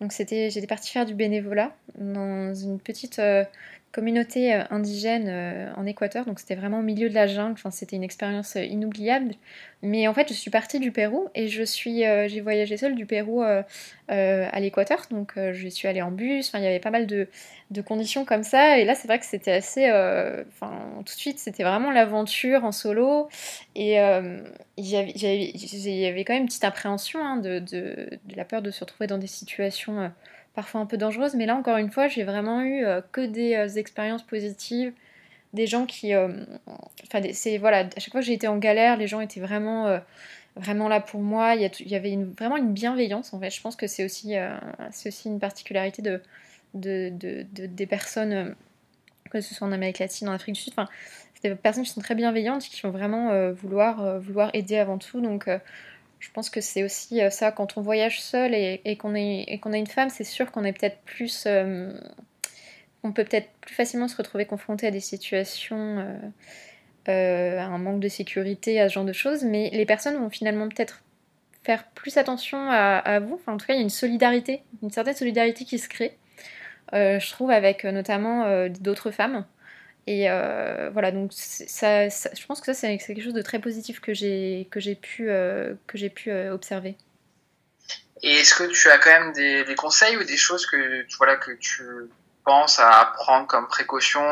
donc 0.00 0.12
j'étais 0.12 0.66
partie 0.66 0.90
faire 0.90 1.06
du 1.06 1.14
bénévolat 1.14 1.74
dans 1.96 2.54
une 2.54 2.80
petite 2.80 3.20
communauté 3.92 4.52
indigène 4.70 5.72
en 5.76 5.86
Équateur, 5.86 6.24
donc 6.24 6.40
c'était 6.40 6.54
vraiment 6.54 6.78
au 6.80 6.82
milieu 6.82 7.08
de 7.08 7.14
la 7.14 7.26
jungle, 7.26 7.52
enfin, 7.52 7.70
c'était 7.70 7.96
une 7.96 8.02
expérience 8.02 8.54
inoubliable 8.56 9.34
mais 9.84 10.06
en 10.06 10.14
fait, 10.14 10.28
je 10.28 10.34
suis 10.34 10.50
partie 10.50 10.78
du 10.78 10.92
Pérou 10.92 11.28
et 11.34 11.48
je 11.48 11.64
suis, 11.64 12.06
euh, 12.06 12.28
j'ai 12.28 12.40
voyagé 12.40 12.76
seule 12.76 12.94
du 12.94 13.04
Pérou 13.04 13.42
euh, 13.42 13.64
euh, 14.12 14.48
à 14.52 14.60
l'Équateur. 14.60 15.06
Donc, 15.10 15.32
je 15.36 15.68
suis 15.68 15.88
allée 15.88 16.02
en 16.02 16.12
bus. 16.12 16.52
Il 16.54 16.62
y 16.62 16.66
avait 16.66 16.78
pas 16.78 16.92
mal 16.92 17.08
de, 17.08 17.26
de 17.72 17.82
conditions 17.82 18.24
comme 18.24 18.44
ça. 18.44 18.78
Et 18.78 18.84
là, 18.84 18.94
c'est 18.94 19.08
vrai 19.08 19.18
que 19.18 19.24
c'était 19.24 19.50
assez. 19.50 19.90
Enfin, 19.90 20.70
tout 20.98 21.02
de 21.02 21.18
suite, 21.18 21.40
c'était 21.40 21.64
vraiment 21.64 21.90
l'aventure 21.90 22.64
en 22.64 22.70
solo. 22.70 23.28
Et 23.74 23.96
il 24.76 24.86
y 24.86 24.96
avait 24.96 26.24
quand 26.24 26.34
même 26.34 26.42
une 26.42 26.48
petite 26.48 26.64
appréhension 26.64 27.18
hein, 27.24 27.36
de, 27.38 27.58
de, 27.58 28.08
de, 28.24 28.36
la 28.36 28.44
peur 28.44 28.62
de 28.62 28.70
se 28.70 28.80
retrouver 28.80 29.08
dans 29.08 29.18
des 29.18 29.26
situations 29.26 30.12
parfois 30.54 30.80
un 30.80 30.86
peu 30.86 30.96
dangereuses. 30.96 31.34
Mais 31.34 31.46
là, 31.46 31.56
encore 31.56 31.76
une 31.76 31.90
fois, 31.90 32.08
j'ai 32.08 32.24
vraiment 32.24 32.62
eu 32.62 32.84
que 33.12 33.24
des 33.24 33.78
expériences 33.78 34.22
positives 34.22 34.92
des 35.52 35.66
gens 35.66 35.86
qui. 35.86 36.14
Euh, 36.14 36.28
enfin, 37.04 37.20
c'est 37.32 37.58
voilà, 37.58 37.80
à 37.80 38.00
chaque 38.00 38.12
fois 38.12 38.20
que 38.20 38.26
j'ai 38.26 38.32
été 38.32 38.48
en 38.48 38.58
galère, 38.58 38.96
les 38.96 39.06
gens 39.06 39.20
étaient 39.20 39.40
vraiment, 39.40 39.86
euh, 39.86 39.98
vraiment 40.56 40.88
là 40.88 41.00
pour 41.00 41.20
moi. 41.20 41.54
Il 41.54 41.70
y, 41.88 41.94
avait 41.94 42.16
vraiment 42.38 42.56
une 42.56 42.72
bienveillance 42.72 43.34
en 43.34 43.40
fait. 43.40 43.50
Je 43.50 43.60
pense 43.60 43.76
que 43.76 43.86
c'est 43.86 44.04
aussi, 44.04 44.36
euh, 44.36 44.54
aussi 45.06 45.28
une 45.28 45.40
particularité 45.40 46.02
de, 46.02 46.20
de, 46.74 47.10
de, 47.10 47.66
des 47.66 47.86
personnes, 47.86 48.54
que 49.30 49.40
ce 49.40 49.54
soit 49.54 49.66
en 49.66 49.72
Amérique 49.72 49.98
latine, 49.98 50.28
en 50.28 50.32
Afrique 50.32 50.54
du 50.54 50.60
Sud. 50.60 50.72
Enfin, 50.76 50.88
des 51.42 51.54
personnes 51.56 51.82
qui 51.82 51.90
sont 51.90 52.00
très 52.00 52.14
bienveillantes, 52.14 52.62
qui 52.62 52.80
vont 52.82 52.90
vraiment 52.90 53.50
vouloir, 53.50 54.20
vouloir 54.20 54.50
aider 54.54 54.78
avant 54.78 54.98
tout. 54.98 55.20
Donc. 55.20 55.48
Je 56.22 56.30
pense 56.30 56.48
que 56.50 56.60
c'est 56.60 56.84
aussi 56.84 57.20
ça, 57.30 57.52
quand 57.52 57.76
on 57.76 57.82
voyage 57.82 58.20
seul 58.22 58.54
et, 58.54 58.96
qu'on 58.96 59.14
est, 59.14 59.60
a 59.62 59.76
une 59.76 59.86
femme, 59.86 60.08
c'est 60.08 60.24
sûr 60.24 60.50
qu'on 60.52 60.64
est 60.64 60.72
peut-être 60.72 60.98
plus 61.04 61.46
on 63.04 63.12
peut 63.12 63.24
peut-être 63.24 63.48
plus 63.60 63.74
facilement 63.74 64.08
se 64.08 64.16
retrouver 64.16 64.46
confronté 64.46 64.86
à 64.86 64.90
des 64.90 65.00
situations, 65.00 65.98
euh, 65.98 66.18
euh, 67.08 67.58
à 67.58 67.64
un 67.64 67.78
manque 67.78 68.00
de 68.00 68.08
sécurité, 68.08 68.80
à 68.80 68.88
ce 68.88 68.94
genre 68.94 69.04
de 69.04 69.12
choses, 69.12 69.44
mais 69.44 69.70
les 69.72 69.86
personnes 69.86 70.16
vont 70.16 70.30
finalement 70.30 70.68
peut-être 70.68 71.02
faire 71.64 71.84
plus 71.90 72.16
attention 72.16 72.58
à, 72.70 73.20
vous. 73.20 73.34
Enfin, 73.34 73.52
en 73.52 73.56
tout 73.56 73.66
cas, 73.66 73.74
il 73.74 73.76
y 73.76 73.80
a 73.80 73.82
une 73.82 73.90
solidarité, 73.90 74.62
une 74.82 74.90
certaine 74.90 75.14
solidarité 75.14 75.64
qui 75.64 75.78
se 75.78 75.88
crée, 75.88 76.16
euh, 76.92 77.20
je 77.20 77.30
trouve, 77.30 77.50
avec 77.50 77.84
notamment 77.84 78.68
d'autres 78.68 79.12
femmes. 79.12 79.44
Et 80.06 80.26
voilà, 80.92 81.12
donc 81.12 81.32
ça, 81.32 82.08
je 82.08 82.46
pense 82.46 82.60
que 82.60 82.72
ça, 82.72 82.74
c'est 82.74 82.98
quelque 82.98 83.22
chose 83.22 83.34
de 83.34 83.42
très 83.42 83.60
positif 83.60 84.00
que 84.00 84.12
j'ai 84.14 84.66
pu, 85.00 85.26
que 85.26 86.08
pu 86.08 86.32
observer. 86.32 86.96
Et 88.24 88.34
est-ce 88.34 88.54
que 88.54 88.64
tu 88.64 88.88
as 88.88 88.98
quand 88.98 89.10
même 89.10 89.32
des, 89.32 89.64
des, 89.64 89.74
conseils 89.74 90.16
ou 90.16 90.22
des 90.22 90.36
choses 90.36 90.64
que, 90.66 91.04
voilà, 91.18 91.36
que 91.36 91.52
tu 91.52 91.82
penses 92.44 92.78
à 92.78 93.12
prendre 93.16 93.46
comme 93.46 93.68
précaution 93.68 94.22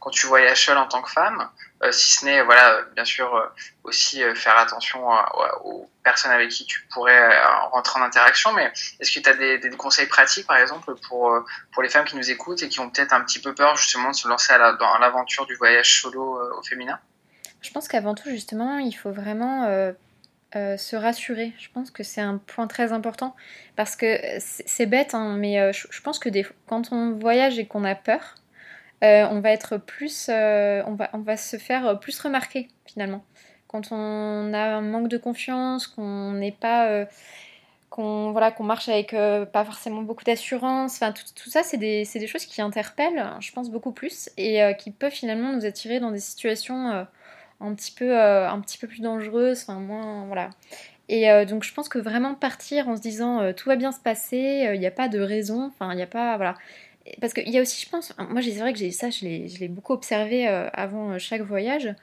quand 0.00 0.10
tu 0.10 0.26
voyages 0.26 0.66
seule 0.66 0.78
en 0.78 0.86
tant 0.86 1.02
que 1.02 1.10
femme 1.10 1.48
euh, 1.84 1.92
si 1.92 2.16
ce 2.16 2.24
n'est 2.24 2.42
voilà 2.42 2.82
bien 2.96 3.04
sûr 3.04 3.32
euh, 3.36 3.46
aussi 3.84 4.22
euh, 4.22 4.34
faire 4.34 4.58
attention 4.58 5.06
aux 5.64 5.88
personnes 6.02 6.32
avec 6.32 6.50
qui 6.50 6.66
tu 6.66 6.84
pourrais 6.92 7.40
rentrer 7.70 8.00
en 8.00 8.02
interaction. 8.02 8.52
Mais 8.52 8.72
est-ce 8.98 9.12
que 9.12 9.20
tu 9.20 9.28
as 9.28 9.34
des, 9.34 9.70
conseils 9.76 10.06
pratiques 10.06 10.46
par 10.46 10.56
exemple 10.56 10.94
pour 11.08 11.32
pour 11.72 11.82
les 11.82 11.88
femmes 11.88 12.04
qui 12.04 12.16
nous 12.16 12.30
écoutent 12.30 12.62
et 12.62 12.68
qui 12.68 12.80
ont 12.80 12.90
peut-être 12.90 13.12
un 13.12 13.20
petit 13.20 13.40
peu 13.40 13.54
peur 13.54 13.76
justement 13.76 14.10
de 14.10 14.16
se 14.16 14.26
lancer 14.26 14.54
dans 14.80 14.98
l'aventure 14.98 15.46
du 15.46 15.54
voyage 15.54 16.00
solo 16.00 16.40
au 16.58 16.62
féminin? 16.62 16.98
Je 17.60 17.70
pense 17.70 17.86
qu'avant 17.86 18.14
tout 18.14 18.28
justement 18.28 18.78
il 18.78 18.92
faut 18.92 19.12
vraiment 19.12 19.92
se 20.54 20.96
rassurer. 20.96 21.52
Je 21.58 21.68
pense 21.72 21.90
que 21.90 22.02
c'est 22.02 22.20
un 22.20 22.38
point 22.38 22.66
très 22.66 22.92
important 22.92 23.36
parce 23.76 23.96
que 23.96 24.18
c'est 24.38 24.86
bête, 24.86 25.14
hein, 25.14 25.36
mais 25.36 25.72
je, 25.72 26.02
pense 26.02 26.18
que 26.18 26.30
quand 26.66 26.92
on 26.92 27.12
voyage 27.12 27.58
et 27.58 27.66
qu'on 27.66 27.84
a 27.84 27.94
peur, 27.94 28.34
euh, 29.04 29.26
on 29.30 29.40
va 29.40 29.50
être 29.52 29.76
plus, 29.76 30.28
euh, 30.28 30.82
on, 30.86 30.94
va, 30.94 31.08
on 31.12 31.18
va 31.18 31.36
se 31.36 31.56
faire 31.56 31.98
plus 32.00 32.18
remarquer 32.20 32.68
finalement. 32.84 33.24
Quand 33.68 33.92
on 33.92 34.52
a 34.54 34.58
un 34.58 34.80
manque 34.80 35.08
de 35.08 35.18
confiance, 35.18 35.86
qu'on 35.86 36.32
n'est 36.32 36.52
pas, 36.52 36.88
euh, 36.88 37.06
qu'on 37.90 38.32
voilà, 38.32 38.50
qu'on 38.50 38.64
marche 38.64 38.88
avec 38.88 39.12
pas 39.52 39.64
forcément 39.64 40.02
beaucoup 40.02 40.24
d'assurance, 40.24 40.96
enfin 40.96 41.12
tout, 41.12 41.50
ça, 41.50 41.62
c'est 41.62 41.76
des, 41.76 42.04
des, 42.12 42.26
choses 42.26 42.46
qui 42.46 42.60
interpellent, 42.62 43.24
je 43.40 43.52
pense 43.52 43.70
beaucoup 43.70 43.92
plus 43.92 44.30
et 44.36 44.60
qui 44.78 44.90
peuvent 44.90 45.12
finalement 45.12 45.52
nous 45.52 45.66
attirer 45.66 46.00
dans 46.00 46.10
des 46.10 46.20
situations 46.20 47.06
un 47.60 47.74
petit 47.74 47.92
peu, 47.92 48.16
un 48.16 48.60
petit 48.60 48.78
peu 48.78 48.86
plus 48.86 49.00
dangereuses, 49.00 49.62
enfin 49.62 49.80
moins, 49.80 50.26
voilà. 50.26 50.50
Et 51.08 51.26
donc 51.46 51.64
je 51.64 51.72
pense 51.72 51.88
que 51.88 51.98
vraiment 51.98 52.34
partir 52.34 52.88
en 52.88 52.96
se 52.96 53.00
disant 53.00 53.52
tout 53.54 53.68
va 53.68 53.76
bien 53.76 53.92
se 53.92 54.00
passer, 54.00 54.70
il 54.74 54.78
n'y 54.78 54.86
a 54.86 54.90
pas 54.90 55.08
de 55.08 55.18
raison, 55.20 55.66
enfin 55.66 55.92
il 55.92 55.96
n'y 55.96 56.02
a 56.02 56.06
pas, 56.06 56.36
voilà 56.36 56.54
parce 57.20 57.32
qu'il 57.32 57.48
y 57.48 57.58
a 57.58 57.62
aussi, 57.62 57.84
je 57.84 57.90
pense, 57.90 58.14
moi 58.18 58.42
c'est 58.42 58.50
vrai 58.58 58.72
que 58.72 58.78
j'ai 58.78 58.90
ça, 58.90 59.10
je 59.10 59.24
l'ai 59.24 59.68
beaucoup 59.68 59.92
observé 59.92 60.48
euh, 60.48 60.68
avant 60.72 61.12
euh, 61.12 61.18
chaque 61.18 61.42
voyage. 61.42 61.94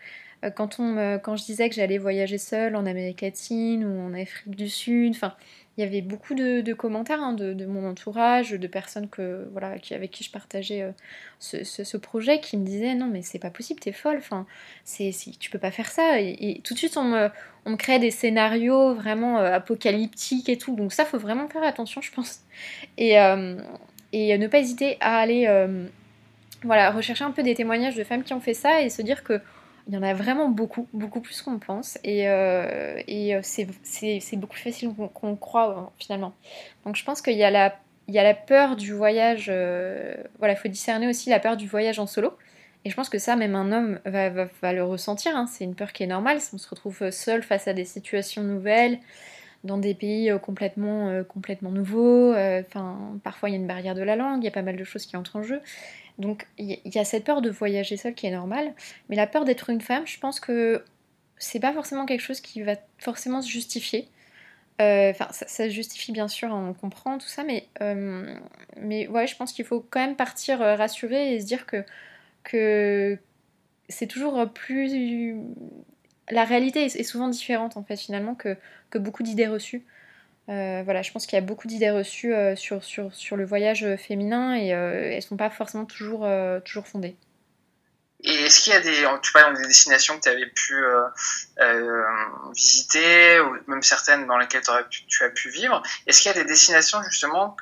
Euh, 0.43 0.50
quand, 0.50 0.79
on, 0.79 1.19
quand 1.19 1.35
je 1.35 1.45
disais 1.45 1.69
que 1.69 1.75
j'allais 1.75 1.97
voyager 1.97 2.38
seule 2.38 2.75
en 2.75 2.85
Amérique 2.85 3.21
latine 3.21 3.85
ou 3.85 4.00
en 4.00 4.13
Afrique 4.13 4.55
du 4.55 4.69
Sud, 4.69 5.13
enfin, 5.15 5.33
il 5.77 5.84
y 5.84 5.88
avait 5.88 6.01
beaucoup 6.01 6.36
de, 6.36 6.74
commentaires 6.74 7.22
hein, 7.22 7.34
de, 7.34 7.65
mon 7.65 7.89
entourage, 7.89 8.51
de 8.51 8.67
personnes 8.67 9.10
que, 9.10 9.48
voilà, 9.51 9.77
qui, 9.79 9.94
avec 9.94 10.12
qui 10.12 10.24
je 10.24 10.32
partageais 10.32 10.94
ce, 11.39 11.98
projet, 11.98 12.39
qui 12.39 12.58
me 12.58 12.65
disaient 12.65 12.96
non 12.96 13.08
mais 13.08 13.22
c'est 13.22 13.39
pas 13.39 13.50
possible, 13.50 13.79
t'es 13.79 13.91
folle, 13.91 14.17
enfin, 14.17 14.46
c'est, 14.84 15.12
tu 15.39 15.50
peux 15.50 15.60
pas 15.60 15.72
faire 15.72 15.91
ça. 15.91 16.22
Et, 16.22 16.62
tout 16.63 16.74
de 16.74 16.79
suite 16.79 16.98
on 16.98 17.03
me, 17.03 17.29
on 17.65 17.75
crée 17.77 18.00
des 18.00 18.12
scénarios 18.12 18.94
vraiment 18.94 19.38
apocalyptiques 19.38 20.50
et 20.50 20.58
tout, 20.58 20.75
donc 20.75 20.94
ça 20.94 21.05
faut 21.05 21.20
vraiment 21.20 21.48
faire 21.50 21.63
attention 21.63 22.01
je 22.01 22.12
pense. 22.12 22.41
Et, 22.98 23.17
et 24.15 24.38
ne 24.38 24.48
pas 24.48 24.60
hésiter 24.60 24.98
à 25.01 25.17
aller 25.17 25.46
euh, 25.48 25.88
voilà, 26.63 26.91
rechercher 26.91 27.25
un 27.25 27.32
peu 27.32 27.44
des 27.44 27.53
témoignages 27.53 27.96
de 27.96 28.03
femmes 28.03 28.24
qui 28.24 28.34
ont 28.34 28.39
fait 28.39 28.53
ça 28.53 28.82
et 28.82 28.89
se 28.89 29.01
dire 29.01 29.24
que 29.24 29.41
il 29.88 29.94
y 29.94 29.98
en 29.98 30.04
a 30.04 30.13
vraiment 30.13 30.50
beaucoup, 30.50 30.88
beaucoup 30.94 31.22
plus 31.22 31.42
qu'on 31.42 31.60
pense. 31.60 31.98
Et, 32.04 32.27
euh, 32.27 33.00
euh, 33.08 33.39
c'est 33.44 34.36
beaucoup 34.38 34.54
plus 34.54 34.63
facile 34.63 34.94
qu'on 35.13 35.36
croit 35.36 35.94
finalement. 35.98 36.34
Donc 36.86 36.96
je 36.96 37.04
pense 37.04 37.22
qu'il 37.22 37.38
y, 37.38 37.44
a 37.44 37.51
la, 37.51 38.34
peur 38.34 38.75
du 38.75 38.94
voyage. 38.94 39.46
voilà, 40.39 40.54
il 40.54 40.58
faut 40.58 40.70
discerner 40.70 41.08
aussi 41.08 41.30
la 41.30 41.39
peur 41.39 41.58
du 41.58 41.68
voyage 41.68 42.00
en 42.00 42.08
solo. 42.08 42.34
Et 42.84 42.89
je 42.92 42.96
pense 42.96 43.10
que 43.10 43.18
ça, 43.18 43.36
même 43.36 43.56
un 43.56 43.72
homme 43.72 44.00
va 44.06 44.74
le 44.74 44.84
ressentir. 44.84 45.36
Hein. 45.36 45.48
C'est 45.48 45.63
une 45.63 45.75
peur 45.75 45.92
qui 45.94 46.04
est 46.04 46.08
normale. 46.08 46.39
On 46.54 46.58
se 46.58 46.70
retrouve 46.70 47.10
seul 47.12 47.44
face 47.44 47.68
à 47.68 47.74
des 47.74 47.86
situations 47.86 48.44
nouvelles 48.44 49.00
dans 49.65 49.77
des 49.77 49.93
pays 49.93 50.29
euh, 50.29 50.38
complètement, 50.38 51.10
euh, 51.10 51.24
complètement 51.24 51.72
nouveaux. 51.72 52.34
Euh, 52.34 52.62
enfin, 52.65 53.19
parfois, 53.24 53.50
il 53.50 53.53
y 53.53 53.55
a 53.55 53.60
une 53.60 53.67
barrière 53.67 53.95
de 53.95 54.01
la 54.01 54.15
langue, 54.15 54.41
il 54.41 54.45
y 54.45 54.48
a 54.48 54.51
pas 54.51 54.62
mal 54.62 54.77
de 54.77 54.84
choses 54.84 55.05
qui 55.05 55.17
entrent 55.17 55.36
en 55.36 55.43
jeu. 55.43 55.60
Donc, 56.17 56.48
il 56.57 56.79
y 56.86 56.98
a 56.98 57.03
cette 57.03 57.25
peur 57.25 57.41
de 57.41 57.50
voyager 57.50 57.98
seule 57.98 58.13
qui 58.13 58.27
est 58.27 58.31
normale. 58.31 58.74
Mais 59.10 59.17
la 59.17 59.27
peur 59.27 59.43
d'être 59.43 59.69
une 59.69 59.81
femme, 59.81 60.07
je 60.07 60.17
pense 60.19 60.39
que 60.39 60.84
c'est 61.38 61.60
pas 61.60 61.74
forcément 61.74 62.05
quelque 62.05 62.22
chose 62.22 62.39
qui 62.39 62.62
va 62.62 62.75
forcément 63.00 63.41
se 63.41 63.50
justifier. 63.50 64.07
Enfin, 64.79 65.27
ça, 65.31 65.48
se 65.48 65.69
justifie 65.69 66.12
bien 66.12 66.27
sûr, 66.27 66.50
on 66.51 66.74
comprend 66.74 67.17
tout 67.17 67.27
ça, 67.27 67.43
mais, 67.43 67.67
mais 68.77 69.07
ouais, 69.07 69.27
je 69.27 69.36
pense 69.36 69.51
qu'il 69.53 69.65
faut 69.65 69.86
quand 69.89 70.00
même 70.00 70.15
partir 70.15 70.60
rassuré 70.60 71.34
et 71.34 71.41
se 71.41 71.45
dire 71.45 71.65
que, 71.65 71.84
que 72.43 73.17
c'est 73.89 74.07
toujours 74.07 74.50
plus 74.53 75.36
la 76.29 76.44
réalité 76.46 76.86
est, 76.86 77.03
souvent 77.03 77.27
différente 77.27 77.77
en 77.77 77.84
fait 77.84 77.98
finalement 77.98 78.36
que, 78.36 78.58
que 78.89 78.98
beaucoup 78.98 79.24
d'idées 79.24 79.48
reçues. 79.48 79.86
Euh, 80.50 80.82
voilà, 80.84 81.01
je 81.01 81.12
pense 81.12 81.25
qu'il 81.25 81.36
y 81.36 81.41
a 81.41 81.46
beaucoup 81.46 81.67
d'idées 81.67 81.89
reçues 81.89 82.34
euh, 82.34 82.55
sur, 82.55 82.84
sur, 82.84 83.13
sur, 83.13 83.36
le 83.36 83.46
voyage 83.46 83.86
féminin 83.98 84.53
et 84.53 84.74
euh, 84.74 85.10
elles 85.10 85.15
ne 85.15 85.22
sont 85.22 85.38
pas 85.38 85.50
forcément 85.50 85.86
toujours, 85.86 86.27
toujours 86.63 86.88
fondées. 86.88 87.15
Et 88.24 88.34
est-ce 88.46 88.62
qu'il 88.62 88.74
y 88.74 88.75
a 88.75 88.79
des, 88.79 89.05
tu 89.22 89.32
parles 89.34 89.55
des 89.58 89.67
destinations 89.67 90.17
que 90.17 90.24
tu 90.24 90.29
avais 90.29 90.48
pu 90.48 90.84
visiter, 92.53 93.39
ou 93.39 93.58
même 93.67 93.84
certaines 93.84 94.25
dans 94.25 94.38
lesquelles 94.38 94.63
tu 95.08 95.24
as 95.24 95.29
pu 95.29 95.50
vivre? 95.50 95.84
Est-ce 96.08 96.22
qu'il 96.22 96.32
y 96.32 96.36
a 96.36 96.38
des 96.38 96.46
destinations 96.46 97.03
justement, 97.03 97.55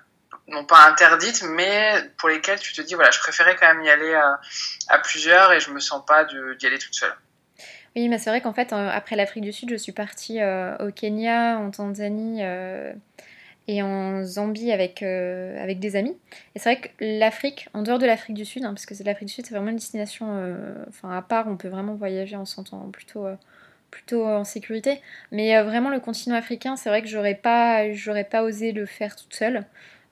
non 0.47 0.63
pas 0.63 0.85
interdites, 0.85 1.43
mais 1.43 2.11
pour 2.17 2.29
lesquelles 2.29 2.59
tu 2.59 2.73
te 2.73 2.81
dis, 2.81 2.95
voilà, 2.95 3.11
je 3.11 3.19
préférais 3.19 3.57
quand 3.57 3.67
même 3.67 3.83
y 3.83 3.89
aller 3.89 4.13
à, 4.13 4.39
à 4.89 4.99
plusieurs 4.99 5.51
et 5.51 5.59
je 5.59 5.71
me 5.71 5.79
sens 5.79 6.05
pas 6.05 6.25
d'y 6.25 6.65
aller 6.65 6.79
toute 6.79 6.95
seule? 6.95 7.15
Oui, 7.95 8.09
mais 8.09 8.17
c'est 8.17 8.31
vrai 8.31 8.41
qu'en 8.41 8.53
fait, 8.53 8.73
euh, 8.73 8.89
après 8.91 9.15
l'Afrique 9.15 9.43
du 9.43 9.51
Sud, 9.51 9.69
je 9.69 9.75
suis 9.75 9.91
partie 9.91 10.41
euh, 10.41 10.75
au 10.79 10.91
Kenya, 10.91 11.59
en 11.59 11.69
Tanzanie 11.69 12.39
euh, 12.41 12.91
et 13.67 13.83
en 13.83 14.23
Zambie 14.23 14.71
avec, 14.71 15.03
avec 15.03 15.79
des 15.79 15.95
amis. 15.95 16.17
Et 16.55 16.59
c'est 16.59 16.73
vrai 16.73 16.81
que 16.81 16.89
l'Afrique, 16.99 17.69
en 17.73 17.83
dehors 17.83 17.99
de 17.99 18.07
l'Afrique 18.07 18.35
du 18.35 18.45
Sud, 18.45 18.65
hein, 18.65 18.73
parce 18.73 18.87
que 18.87 18.95
l'Afrique 19.03 19.27
du 19.27 19.33
Sud, 19.35 19.45
c'est 19.45 19.53
vraiment 19.53 19.69
une 19.69 19.75
destination 19.75 20.25
enfin, 20.89 21.15
à 21.15 21.21
part, 21.21 21.47
on 21.47 21.55
peut 21.55 21.67
vraiment 21.67 21.93
voyager 21.93 22.35
en 22.35 22.45
sentant 22.45 22.89
plutôt, 22.91 23.27
plutôt 23.91 24.25
en 24.25 24.43
sécurité. 24.43 24.99
Mais 25.31 25.61
vraiment, 25.61 25.89
le 25.89 25.99
continent 25.99 26.35
africain, 26.35 26.75
c'est 26.75 26.89
vrai 26.89 27.01
que 27.03 27.07
j'aurais 27.07 27.35
pas, 27.35 27.83
pas 28.29 28.43
osé 28.43 28.71
le 28.71 28.85
faire 28.85 29.15
toute 29.15 29.33
seule, 29.33 29.65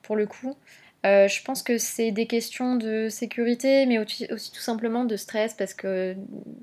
pour 0.03 0.15
le 0.15 0.27
coup. 0.27 0.55
je 1.03 1.43
pense 1.43 1.63
que 1.63 1.77
c'est 1.77 2.11
des 2.11 2.27
questions 2.27 2.75
de 2.75 3.09
sécurité, 3.09 3.85
mais 3.87 3.99
aussi, 3.99 4.27
aussi, 4.31 4.51
tout 4.51 4.61
simplement 4.61 5.03
de 5.03 5.17
stress 5.17 5.55
parce 5.55 5.73
que, 5.73 6.15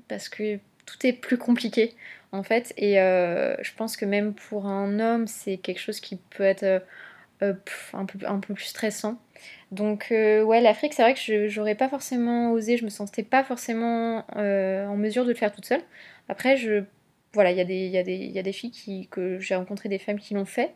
parce 0.07 0.29
que 0.29 0.59
tout 0.89 1.05
est 1.05 1.13
plus 1.13 1.37
compliqué 1.37 1.95
en 2.31 2.43
fait. 2.43 2.73
Et 2.77 2.99
euh, 2.99 3.55
je 3.61 3.73
pense 3.73 3.97
que 3.97 4.05
même 4.05 4.33
pour 4.33 4.65
un 4.65 4.99
homme, 4.99 5.27
c'est 5.27 5.57
quelque 5.57 5.79
chose 5.79 5.99
qui 5.99 6.17
peut 6.17 6.43
être 6.43 6.63
euh, 6.63 6.79
euh, 7.41 7.53
un, 7.93 8.05
peu, 8.05 8.53
plus 8.53 8.65
stressant. 8.65 9.19
Donc 9.71 10.07
ouais, 10.09 10.61
l'Afrique, 10.61 10.93
c'est 10.93 11.03
vrai 11.03 11.13
que 11.13 11.47
j'aurais 11.47 11.75
pas 11.75 11.89
forcément 11.89 12.51
osé, 12.51 12.77
je 12.77 12.85
me 12.85 12.89
sentais 12.89 13.23
pas 13.23 13.43
forcément 13.43 14.25
en 14.35 14.97
mesure 14.97 15.23
de 15.23 15.29
le 15.29 15.35
faire 15.35 15.51
toute 15.51 15.65
seule. 15.65 15.81
Après, 16.27 16.57
voilà, 17.33 17.51
il 17.51 17.57
y, 17.57 17.73
y, 17.73 18.31
y, 18.31 18.39
a 18.39 18.43
des 18.43 18.51
filles 18.51 18.71
qui, 18.71 19.07
que 19.07 19.39
j'ai 19.39 19.55
rencontré 19.55 19.87
des 19.87 19.99
femmes 19.99 20.19
qui 20.19 20.33
l'ont 20.33 20.45
fait. 20.45 20.73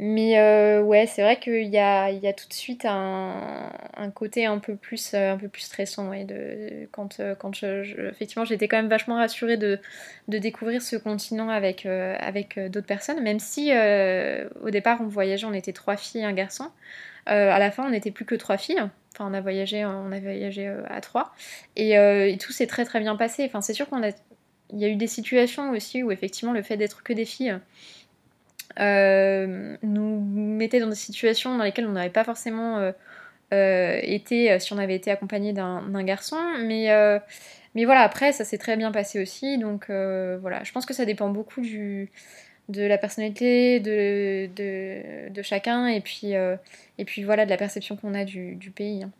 Mais 0.00 0.38
euh, 0.40 0.82
ouais, 0.82 1.06
c'est 1.06 1.22
vrai 1.22 1.38
qu'il 1.38 1.68
y 1.68 1.78
a, 1.78 2.10
il 2.10 2.18
y 2.18 2.26
a 2.26 2.32
tout 2.32 2.48
de 2.48 2.52
suite 2.52 2.84
un, 2.84 3.70
un 3.96 4.10
côté 4.10 4.44
un 4.44 4.58
peu 4.58 4.74
plus, 4.74 5.14
euh, 5.14 5.32
un 5.32 5.36
peu 5.36 5.48
plus 5.48 5.62
stressant. 5.62 6.08
Ouais, 6.08 6.24
de, 6.24 6.88
quand 6.90 7.20
euh, 7.20 7.34
quand 7.36 7.54
je, 7.54 8.08
effectivement, 8.08 8.44
j'étais 8.44 8.66
quand 8.66 8.76
même 8.76 8.88
vachement 8.88 9.16
rassurée 9.16 9.56
de, 9.56 9.78
de 10.26 10.38
découvrir 10.38 10.82
ce 10.82 10.96
continent 10.96 11.48
avec, 11.48 11.86
avec 11.86 12.58
d'autres 12.58 12.86
personnes, 12.86 13.22
même 13.22 13.38
si 13.38 13.70
au 13.72 14.70
départ 14.70 15.00
on 15.00 15.06
voyageait, 15.06 15.46
on 15.46 15.54
était 15.54 15.72
trois 15.72 15.96
filles 15.96 16.22
et 16.22 16.24
un 16.24 16.32
garçon. 16.32 16.70
à 17.26 17.58
la 17.58 17.70
fin, 17.70 17.86
on 17.86 17.90
n'était 17.90 18.10
plus 18.10 18.24
que 18.24 18.34
trois 18.34 18.56
filles. 18.58 18.82
Enfin, 19.14 19.28
on 19.30 19.34
a 19.34 19.40
voyagé, 19.40 19.84
on 19.84 20.10
a 20.10 20.18
voyagé 20.20 20.74
à 20.88 21.00
trois. 21.00 21.32
Et, 21.76 21.92
et 21.92 22.38
tout 22.38 22.52
s'est 22.52 22.66
très 22.66 22.84
très 22.84 23.00
bien 23.00 23.16
passé. 23.16 23.44
Enfin, 23.46 23.60
c'est 23.60 23.74
sûr 23.74 23.88
qu'on 23.88 24.02
a, 24.02 24.10
y 24.72 24.84
a 24.84 24.88
eu 24.88 24.96
des 24.96 25.06
situations 25.06 25.70
aussi 25.70 26.02
où 26.02 26.10
effectivement 26.10 26.52
le 26.52 26.62
fait 26.62 26.76
d'être 26.76 27.02
que 27.02 27.12
des 27.12 27.24
filles 27.24 27.50
euh, 27.50 27.58
nous 28.78 30.20
mettait 30.20 30.80
dans 30.80 30.88
des 30.88 30.94
situations 30.94 31.56
dans 31.56 31.64
lesquelles 31.64 31.86
on 31.86 31.92
n'avait 31.92 32.10
pas 32.10 32.24
forcément 32.24 32.78
euh, 32.78 32.92
euh, 33.52 33.98
été 34.02 34.58
si 34.58 34.72
on 34.72 34.78
avait 34.78 34.96
été 34.96 35.10
accompagné 35.10 35.52
d'un 35.52 36.02
garçon. 36.02 36.38
Mais, 36.60 36.88
mais 37.74 37.84
voilà, 37.84 38.02
après, 38.02 38.32
ça 38.32 38.44
s'est 38.44 38.58
très 38.58 38.76
bien 38.76 38.92
passé 38.92 39.20
aussi. 39.20 39.58
Donc 39.58 39.86
voilà, 39.88 40.62
je 40.64 40.72
pense 40.72 40.86
que 40.86 40.94
ça 40.94 41.04
dépend 41.04 41.28
beaucoup 41.28 41.60
de 41.60 42.82
la 42.82 42.98
personnalité 42.98 43.80
de, 43.80 44.48
de, 45.30 45.42
chacun 45.42 45.86
et 45.86 46.00
puis, 46.00 46.32
et 46.32 47.04
puis 47.04 47.24
voilà, 47.24 47.44
de 47.44 47.50
la 47.50 47.56
perception 47.56 47.96
qu'on 47.96 48.14
a 48.14 48.24
du, 48.24 48.56
du 48.56 48.70
pays. 48.70 49.04
Hein. 49.04 49.10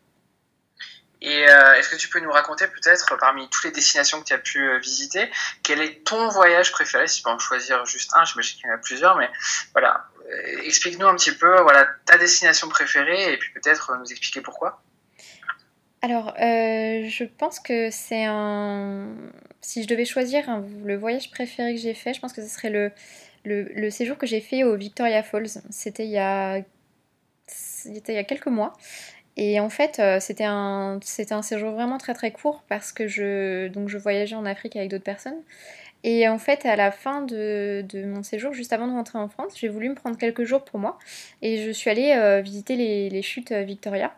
Et 1.25 1.49
euh, 1.49 1.75
est-ce 1.75 1.89
que 1.89 1.97
tu 1.97 2.11
peux 2.11 2.21
nous 2.21 2.31
raconter 2.31 2.67
peut-être, 2.67 3.17
parmi 3.17 3.49
toutes 3.49 3.65
les 3.65 3.71
destinations 3.71 4.21
que 4.21 4.27
tu 4.27 4.35
as 4.35 4.39
pu 4.39 4.69
euh, 4.69 4.79
visiter, 4.79 5.31
quel 5.63 5.81
est 5.81 6.05
ton 6.05 6.29
voyage 6.29 6.71
préféré? 6.71 7.09
Si 7.09 7.17
tu 7.17 7.23
peux 7.23 7.31
en 7.31 7.39
choisir 7.39 7.87
juste 7.87 8.11
un, 8.15 8.27
j'imagine 8.27 8.59
qu'il 8.59 8.67
y 8.67 8.71
en 8.71 8.75
a 8.75 8.79
plusieurs, 8.79 9.17
mais 9.17 9.31
voilà, 9.73 10.05
euh, 10.29 10.61
explique-nous 10.65 11.07
un 11.07 11.17
petit 11.17 11.33
peu 11.33 11.63
voilà, 11.63 11.89
ta 12.05 12.19
destination 12.19 12.69
préférée 12.69 13.33
et 13.33 13.39
puis 13.39 13.51
peut-être 13.55 13.97
nous 13.97 14.05
expliquer 14.05 14.43
pourquoi. 14.43 14.83
Alors, 16.03 16.35
je 16.37 17.25
pense 17.25 17.59
que 17.59 17.89
c'est 17.91 18.27
un. 18.27 19.09
Si 19.63 19.83
je 19.83 19.89
devais 19.89 20.05
choisir 20.05 20.45
le 20.85 20.99
voyage 20.99 21.31
préféré 21.31 21.75
que 21.75 21.81
j'ai 21.81 21.95
fait, 21.95 22.13
je 22.13 22.21
pense 22.21 22.35
que 22.35 22.43
ce 22.43 22.55
serait 22.55 22.69
le, 22.69 22.93
le, 23.47 23.89
séjour 23.89 24.19
que 24.19 24.27
j'ai 24.27 24.43
fait 24.43 24.65
au 24.65 24.77
Victoria 24.77 25.23
Falls, 25.23 25.63
c'était 25.71 26.05
il 26.05 26.11
y 26.11 26.19
a, 26.19 26.61
c'était 27.47 28.13
il 28.13 28.17
y 28.17 28.19
a 28.19 28.25
quelques 28.25 28.49
mois. 28.49 28.75
Et 29.37 29.59
en 29.59 29.69
fait, 29.69 29.99
euh, 29.99 30.21
c'était 30.21 30.45
un, 30.45 31.01
un 31.31 31.43
séjour 31.43 31.73
vraiment 31.73 31.99
très 31.99 32.15
très 32.15 32.31
court 32.31 32.63
parce 32.69 32.93
que 32.93 33.09
je, 33.09 33.69
donc 33.69 33.89
je 33.89 33.99
voyageais 33.99 34.37
en 34.37 34.47
Afrique 34.47 34.77
avec 34.77 34.91
d'autres 34.91 35.05
personnes. 35.05 35.41
Et 36.05 36.29
en 36.29 36.39
fait, 36.39 36.67
à 36.67 36.77
la 36.77 36.91
fin 36.93 37.23
de, 37.23 37.85
de, 37.89 38.05
mon 38.05 38.23
séjour, 38.23 38.53
juste 38.53 38.73
avant 38.73 38.87
de 38.87 38.93
rentrer 38.93 39.19
en 39.19 39.29
France, 39.29 39.55
j'ai 39.57 39.69
voulu 39.69 39.89
me 39.89 39.95
prendre 39.95 40.19
quelques 40.19 40.45
jours 40.45 40.63
pour 40.63 40.79
moi. 40.79 40.99
Et 41.43 41.65
je 41.65 41.71
suis 41.71 41.91
allée 41.91 42.15
euh, 42.17 42.43
visiter 42.43 42.77
les, 42.77 43.09
les, 43.09 43.23
chutes 43.23 43.53
Victoria, 43.53 44.15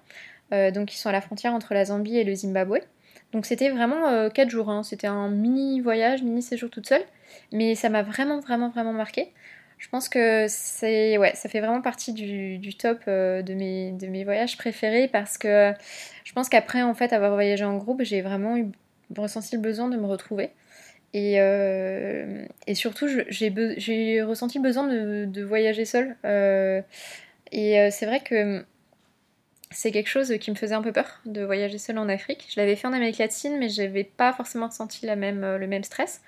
euh, 0.53 0.71
donc 0.73 0.89
qui 0.89 0.99
sont 0.99 1.09
à 1.09 1.13
la 1.13 1.21
frontière 1.21 1.55
entre 1.55 1.75
la 1.75 1.85
Zambie 1.87 2.19
et 2.19 2.25
le 2.25 2.35
Zimbabwe. 2.35 2.81
Donc 3.33 3.47
c'était 3.47 3.71
vraiment 3.71 4.31
4 4.31 4.49
jours, 4.51 4.71
hein. 4.71 4.83
c'était 4.83 5.07
un 5.07 5.29
mini 5.29 5.81
voyage, 5.81 6.23
mini 6.23 6.43
séjour 6.43 6.71
toute 6.71 6.87
seule. 6.87 7.05
Mais 7.53 7.75
ça 7.75 7.89
m'a 7.89 8.03
vraiment, 8.03 8.41
vraiment, 8.41 8.71
vraiment 8.71 8.93
marqué. 8.93 9.33
Je 9.79 9.89
pense 9.89 10.09
que 10.09 10.47
c'est 10.49 11.19
ouais, 11.19 11.35
ça 11.35 11.49
fait 11.49 11.61
vraiment 11.61 11.83
partie 11.83 12.13
du, 12.13 12.59
du 12.59 12.75
top 12.75 13.01
euh, 13.09 13.43
de, 13.43 13.55
mes, 13.55 13.93
de 13.93 14.07
mes 14.07 14.25
voyages 14.25 14.57
préférés 14.57 15.07
parce 15.09 15.37
que 15.37 15.73
je 16.25 16.33
pense 16.33 16.49
qu'après 16.49 16.83
en 16.83 16.95
fait 16.95 17.13
avoir 17.13 17.35
voyagé 17.35 17.65
en 17.65 17.77
groupe, 17.77 18.03
j'ai 18.03 18.23
vraiment 18.23 18.57
ressenti 19.17 19.55
le 19.55 19.61
besoin 19.61 19.89
de 19.89 19.97
me 19.97 20.07
retrouver. 20.07 20.51
Et, 21.15 21.37
euh, 21.41 22.45
et 22.67 22.75
surtout, 22.75 23.07
j'ai 23.29 24.23
ressenti 24.23 24.59
le 24.59 24.63
besoin 24.63 24.87
de, 24.87 25.25
de 25.27 25.43
voyager 25.43 25.85
seule. 25.85 26.17
Euh, 26.25 26.83
et 27.53 27.91
c'est 27.91 28.07
vrai 28.07 28.21
que 28.21 28.65
c'est 29.71 29.93
quelque 29.93 30.09
chose 30.09 30.37
qui 30.41 30.51
me 30.51 30.57
faisait 30.57 30.75
un 30.75 30.83
peu 30.83 30.93
peur 30.93 31.21
de 31.27 31.43
voyager 31.43 31.79
seule 31.79 31.99
en 31.99 32.09
Afrique. 32.09 32.47
Je 32.51 32.61
l'avais 32.61 32.77
fait 32.77 32.87
en 32.87 32.93
Amérique 32.93 33.19
latine, 33.19 33.59
mais 33.59 33.69
je 33.69 33.83
n'avais 33.83 34.05
pas 34.05 34.33
forcément 34.33 34.67
ressenti 34.67 35.07
la 35.07 35.17
même, 35.17 35.57
le 35.57 35.67
même 35.67 35.85
stress. 35.85 36.23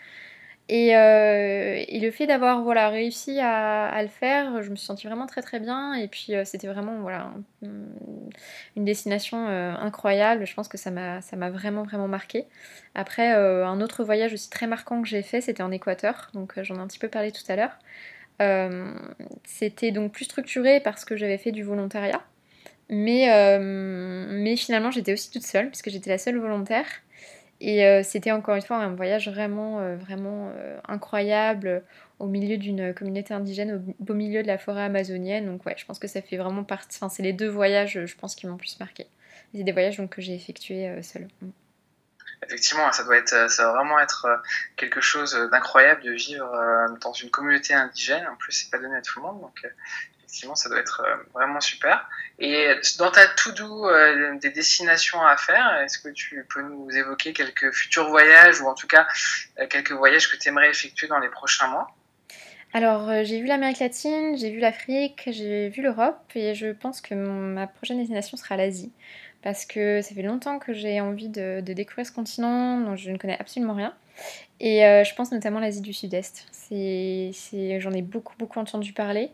Euh, 0.70 1.84
et, 1.88 1.98
le 1.98 2.10
fait 2.10 2.26
d'avoir 2.26 2.62
voilà, 2.62 2.90
réussi 2.90 3.40
à, 3.40 4.02
le 4.02 4.08
faire, 4.08 4.62
je 4.62 4.70
me 4.70 4.76
suis 4.76 4.86
sentie 4.86 5.06
vraiment 5.06 5.26
très 5.26 5.40
très 5.40 5.60
bien. 5.60 5.94
Et 5.94 6.08
puis 6.08 6.34
euh, 6.34 6.44
c'était 6.44 6.66
vraiment 6.66 7.00
voilà, 7.00 7.32
une 7.62 8.84
destination 8.84 9.48
euh, 9.48 9.72
incroyable. 9.74 10.46
Je 10.46 10.54
pense 10.54 10.68
que 10.68 10.76
ça 10.76 10.90
m'a 10.90 11.50
vraiment 11.50 11.84
vraiment 11.84 12.08
marqué. 12.08 12.46
Après, 12.94 13.28
un 13.32 13.80
autre 13.80 14.04
voyage 14.04 14.32
aussi 14.32 14.50
très 14.50 14.66
marquant 14.66 15.02
que 15.02 15.08
j'ai 15.08 15.22
fait, 15.22 15.40
c'était 15.40 15.62
en 15.62 15.70
Équateur. 15.70 16.30
Donc 16.34 16.60
j'en 16.62 16.76
ai 16.76 16.80
un 16.80 16.86
petit 16.86 16.98
peu 16.98 17.08
parlé 17.08 17.32
tout 17.32 17.44
à 17.48 17.56
l'heure. 17.56 17.78
c'était 19.44 19.90
donc 19.90 20.12
plus 20.12 20.24
structuré 20.24 20.80
parce 20.80 21.04
que 21.04 21.16
j'avais 21.16 21.38
fait 21.38 21.52
du 21.52 21.62
volontariat. 21.62 22.22
Mais, 22.90 23.28
mais 23.58 24.56
finalement 24.56 24.90
j'étais 24.90 25.12
aussi 25.12 25.30
toute 25.30 25.44
seule, 25.44 25.68
puisque 25.68 25.90
j'étais 25.90 26.10
la 26.10 26.18
seule 26.18 26.38
volontaire. 26.38 26.86
Et 27.60 27.84
euh, 27.84 28.02
c'était 28.04 28.30
encore 28.30 28.54
une 28.54 28.62
fois 28.62 28.76
un 28.76 28.94
voyage 28.94 29.28
vraiment, 29.28 29.80
euh, 29.80 29.96
vraiment 29.96 30.52
euh, 30.54 30.78
incroyable 30.86 31.82
au 32.20 32.26
milieu 32.26 32.56
d'une 32.56 32.94
communauté 32.94 33.34
indigène, 33.34 33.74
au 33.74 34.04
beau 34.04 34.14
milieu 34.14 34.42
de 34.42 34.46
la 34.46 34.58
forêt 34.58 34.84
amazonienne. 34.84 35.46
Donc 35.46 35.66
ouais, 35.66 35.74
je 35.76 35.84
pense 35.84 35.98
que 35.98 36.06
ça 36.06 36.22
fait 36.22 36.36
vraiment 36.36 36.62
partie. 36.62 36.96
Enfin, 36.98 37.08
c'est 37.08 37.22
les 37.22 37.32
deux 37.32 37.48
voyages, 37.48 38.04
je 38.04 38.16
pense, 38.16 38.36
qui 38.36 38.46
m'ont 38.46 38.56
plus 38.56 38.78
marqué. 38.78 39.06
C'est 39.54 39.64
des 39.64 39.72
voyages 39.72 39.96
donc, 39.96 40.14
que 40.14 40.22
j'ai 40.22 40.34
effectués 40.34 41.02
seule. 41.02 41.28
Mm. 41.42 41.48
Effectivement, 42.46 42.92
ça 42.92 43.02
doit 43.02 43.16
être, 43.16 43.50
ça 43.50 43.66
va 43.66 43.72
vraiment 43.72 43.98
être 43.98 44.28
quelque 44.76 45.00
chose 45.00 45.34
d'incroyable 45.50 46.02
de 46.04 46.12
vivre 46.12 46.48
dans 47.00 47.12
une 47.12 47.30
communauté 47.30 47.74
indigène. 47.74 48.24
En 48.28 48.36
plus, 48.36 48.52
c'est 48.52 48.70
pas 48.70 48.78
donné 48.78 48.96
à 48.96 49.02
tout 49.02 49.18
le 49.18 49.26
monde, 49.26 49.42
effectivement, 50.28 50.56
ça 50.56 50.68
doit 50.68 50.78
être 50.78 51.02
euh, 51.06 51.16
vraiment 51.32 51.60
super. 51.60 52.06
Et 52.38 52.68
dans 52.98 53.10
ta 53.10 53.26
to-do 53.26 53.88
euh, 53.88 54.36
des 54.38 54.50
destinations 54.50 55.24
à 55.24 55.36
faire, 55.38 55.80
est-ce 55.82 55.98
que 55.98 56.10
tu 56.10 56.44
peux 56.52 56.60
nous 56.60 56.90
évoquer 56.90 57.32
quelques 57.32 57.72
futurs 57.72 58.08
voyages 58.10 58.60
ou 58.60 58.66
en 58.66 58.74
tout 58.74 58.86
cas 58.86 59.06
euh, 59.58 59.66
quelques 59.66 59.92
voyages 59.92 60.30
que 60.30 60.36
tu 60.36 60.48
aimerais 60.48 60.68
effectuer 60.68 61.08
dans 61.08 61.18
les 61.18 61.30
prochains 61.30 61.68
mois? 61.68 61.88
Alors, 62.74 63.24
j'ai 63.24 63.40
vu 63.40 63.46
l'Amérique 63.46 63.78
latine, 63.78 64.36
j'ai 64.36 64.50
vu 64.50 64.58
l'Afrique, 64.58 65.22
j'ai 65.28 65.70
vu 65.70 65.80
l'Europe 65.80 66.20
et 66.34 66.54
je 66.54 66.66
pense 66.66 67.00
que 67.00 67.14
ma 67.14 67.66
prochaine 67.66 67.96
destination 67.96 68.36
sera 68.36 68.58
l'Asie. 68.58 68.92
Parce 69.40 69.64
que 69.64 70.02
ça 70.02 70.14
fait 70.14 70.22
longtemps 70.22 70.58
que 70.58 70.74
j'ai 70.74 71.00
envie 71.00 71.30
de, 71.30 71.62
découvrir 71.62 72.04
ce 72.04 72.12
continent 72.12 72.78
dont 72.80 72.96
je 72.96 73.10
ne 73.10 73.16
connais 73.16 73.38
absolument 73.40 73.72
rien. 73.72 73.94
Et 74.60 74.80
je 74.80 75.14
pense 75.14 75.32
notamment 75.32 75.60
l'Asie 75.60 75.80
du 75.80 75.94
Sud-Est. 75.94 76.44
J'en 76.70 77.92
ai 77.92 78.02
beaucoup, 78.02 78.34
beaucoup 78.36 78.58
entendu 78.58 78.92
parler. 78.92 79.30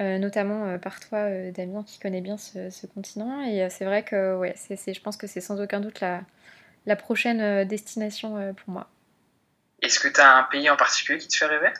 Euh, 0.00 0.16
notamment 0.16 0.66
euh, 0.66 0.78
par 0.78 0.98
toi, 0.98 1.18
euh, 1.18 1.50
Damien, 1.50 1.82
qui 1.84 1.98
connaît 1.98 2.22
bien 2.22 2.38
ce, 2.38 2.86
continent. 2.86 3.42
Et 3.42 3.68
c'est 3.68 3.84
vrai 3.84 4.02
que 4.02 4.36
ouais, 4.36 4.54
c'est, 4.56 4.94
je 4.94 5.00
pense 5.00 5.16
que 5.16 5.26
c'est 5.26 5.42
sans 5.42 5.60
aucun 5.60 5.80
doute 5.80 6.00
la, 6.00 6.22
la 6.86 6.96
prochaine 6.96 7.64
destination 7.64 8.54
pour 8.54 8.72
moi. 8.72 8.88
Est-ce 9.82 10.00
que 10.00 10.08
tu 10.08 10.20
as 10.20 10.36
un 10.36 10.44
pays 10.44 10.70
en 10.70 10.76
particulier 10.76 11.18
qui 11.18 11.28
te 11.28 11.36
fait 11.36 11.46
rêver? 11.46 11.72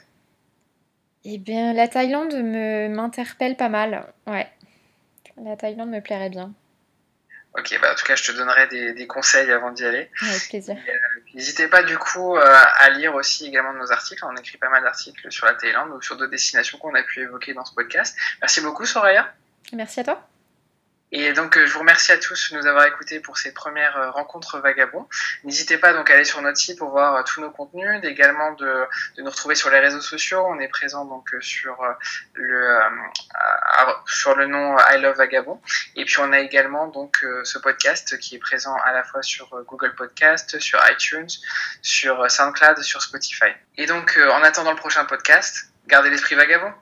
Eh 1.23 1.37
bien, 1.37 1.73
la 1.73 1.87
Thaïlande 1.87 2.33
me, 2.33 2.87
m'interpelle 2.89 3.55
pas 3.55 3.69
mal. 3.69 4.11
Ouais. 4.27 4.47
La 5.43 5.55
Thaïlande 5.55 5.89
me 5.89 6.01
plairait 6.01 6.29
bien. 6.29 6.53
Ok, 7.57 7.77
bah 7.81 7.91
en 7.91 7.95
tout 7.95 8.05
cas, 8.05 8.15
je 8.15 8.23
te 8.23 8.31
donnerai 8.31 8.67
des, 8.67 8.93
des 8.93 9.07
conseils 9.07 9.51
avant 9.51 9.71
d'y 9.71 9.83
aller. 9.83 10.09
Avec 10.21 10.47
plaisir. 10.47 10.77
Euh, 10.77 11.19
n'hésitez 11.33 11.67
pas 11.67 11.83
du 11.83 11.97
coup 11.97 12.37
euh, 12.37 12.57
à 12.79 12.89
lire 12.89 13.13
aussi 13.15 13.45
également 13.45 13.73
nos 13.73 13.91
articles. 13.91 14.23
On 14.25 14.35
écrit 14.37 14.57
pas 14.57 14.69
mal 14.69 14.83
d'articles 14.83 15.29
sur 15.31 15.45
la 15.45 15.53
Thaïlande 15.55 15.91
ou 15.91 16.01
sur 16.01 16.15
d'autres 16.15 16.31
destinations 16.31 16.77
qu'on 16.77 16.95
a 16.95 17.03
pu 17.03 17.21
évoquer 17.21 17.53
dans 17.53 17.65
ce 17.65 17.73
podcast. 17.73 18.15
Merci 18.41 18.61
beaucoup, 18.61 18.85
Soraya. 18.85 19.33
Merci 19.73 19.99
à 19.99 20.03
toi. 20.05 20.30
Et 21.13 21.33
donc, 21.33 21.57
euh, 21.57 21.65
je 21.67 21.73
vous 21.73 21.79
remercie 21.79 22.11
à 22.13 22.17
tous 22.17 22.51
de 22.51 22.57
nous 22.57 22.65
avoir 22.65 22.85
écoutés 22.85 23.19
pour 23.19 23.37
ces 23.37 23.53
premières 23.53 23.97
euh, 23.97 24.11
rencontres 24.11 24.59
vagabonds. 24.59 25.07
N'hésitez 25.43 25.77
pas 25.77 25.91
donc 25.91 26.09
à 26.09 26.13
aller 26.13 26.23
sur 26.23 26.41
notre 26.41 26.57
site 26.57 26.77
pour 26.77 26.89
voir 26.89 27.15
euh, 27.15 27.23
tous 27.23 27.41
nos 27.41 27.51
contenus, 27.51 27.99
également 28.03 28.53
de, 28.53 28.85
de, 29.17 29.21
nous 29.21 29.29
retrouver 29.29 29.55
sur 29.55 29.69
les 29.69 29.79
réseaux 29.79 29.99
sociaux. 29.99 30.41
On 30.47 30.59
est 30.59 30.69
présent 30.69 31.03
donc 31.03 31.29
sur 31.41 31.77
le 32.33 32.79
sur 34.05 34.35
le 34.35 34.47
nom 34.47 34.77
I 34.77 35.01
Love 35.01 35.17
Vagabond. 35.17 35.61
Et 35.95 36.05
puis 36.05 36.19
on 36.19 36.31
a 36.31 36.39
également 36.39 36.87
donc 36.87 37.25
ce 37.43 37.57
podcast 37.57 38.17
qui 38.19 38.35
est 38.35 38.39
présent 38.39 38.75
à 38.85 38.93
la 38.93 39.03
fois 39.03 39.21
sur 39.21 39.49
Google 39.67 39.93
Podcast, 39.95 40.59
sur 40.59 40.79
iTunes, 40.89 41.29
sur 41.81 42.29
SoundCloud, 42.29 42.81
sur 42.81 43.01
Spotify. 43.01 43.51
Et 43.77 43.85
donc, 43.85 44.17
en 44.31 44.43
attendant 44.43 44.71
le 44.71 44.77
prochain 44.77 45.05
podcast, 45.05 45.71
gardez 45.87 46.09
l'esprit 46.09 46.35
vagabond. 46.35 46.73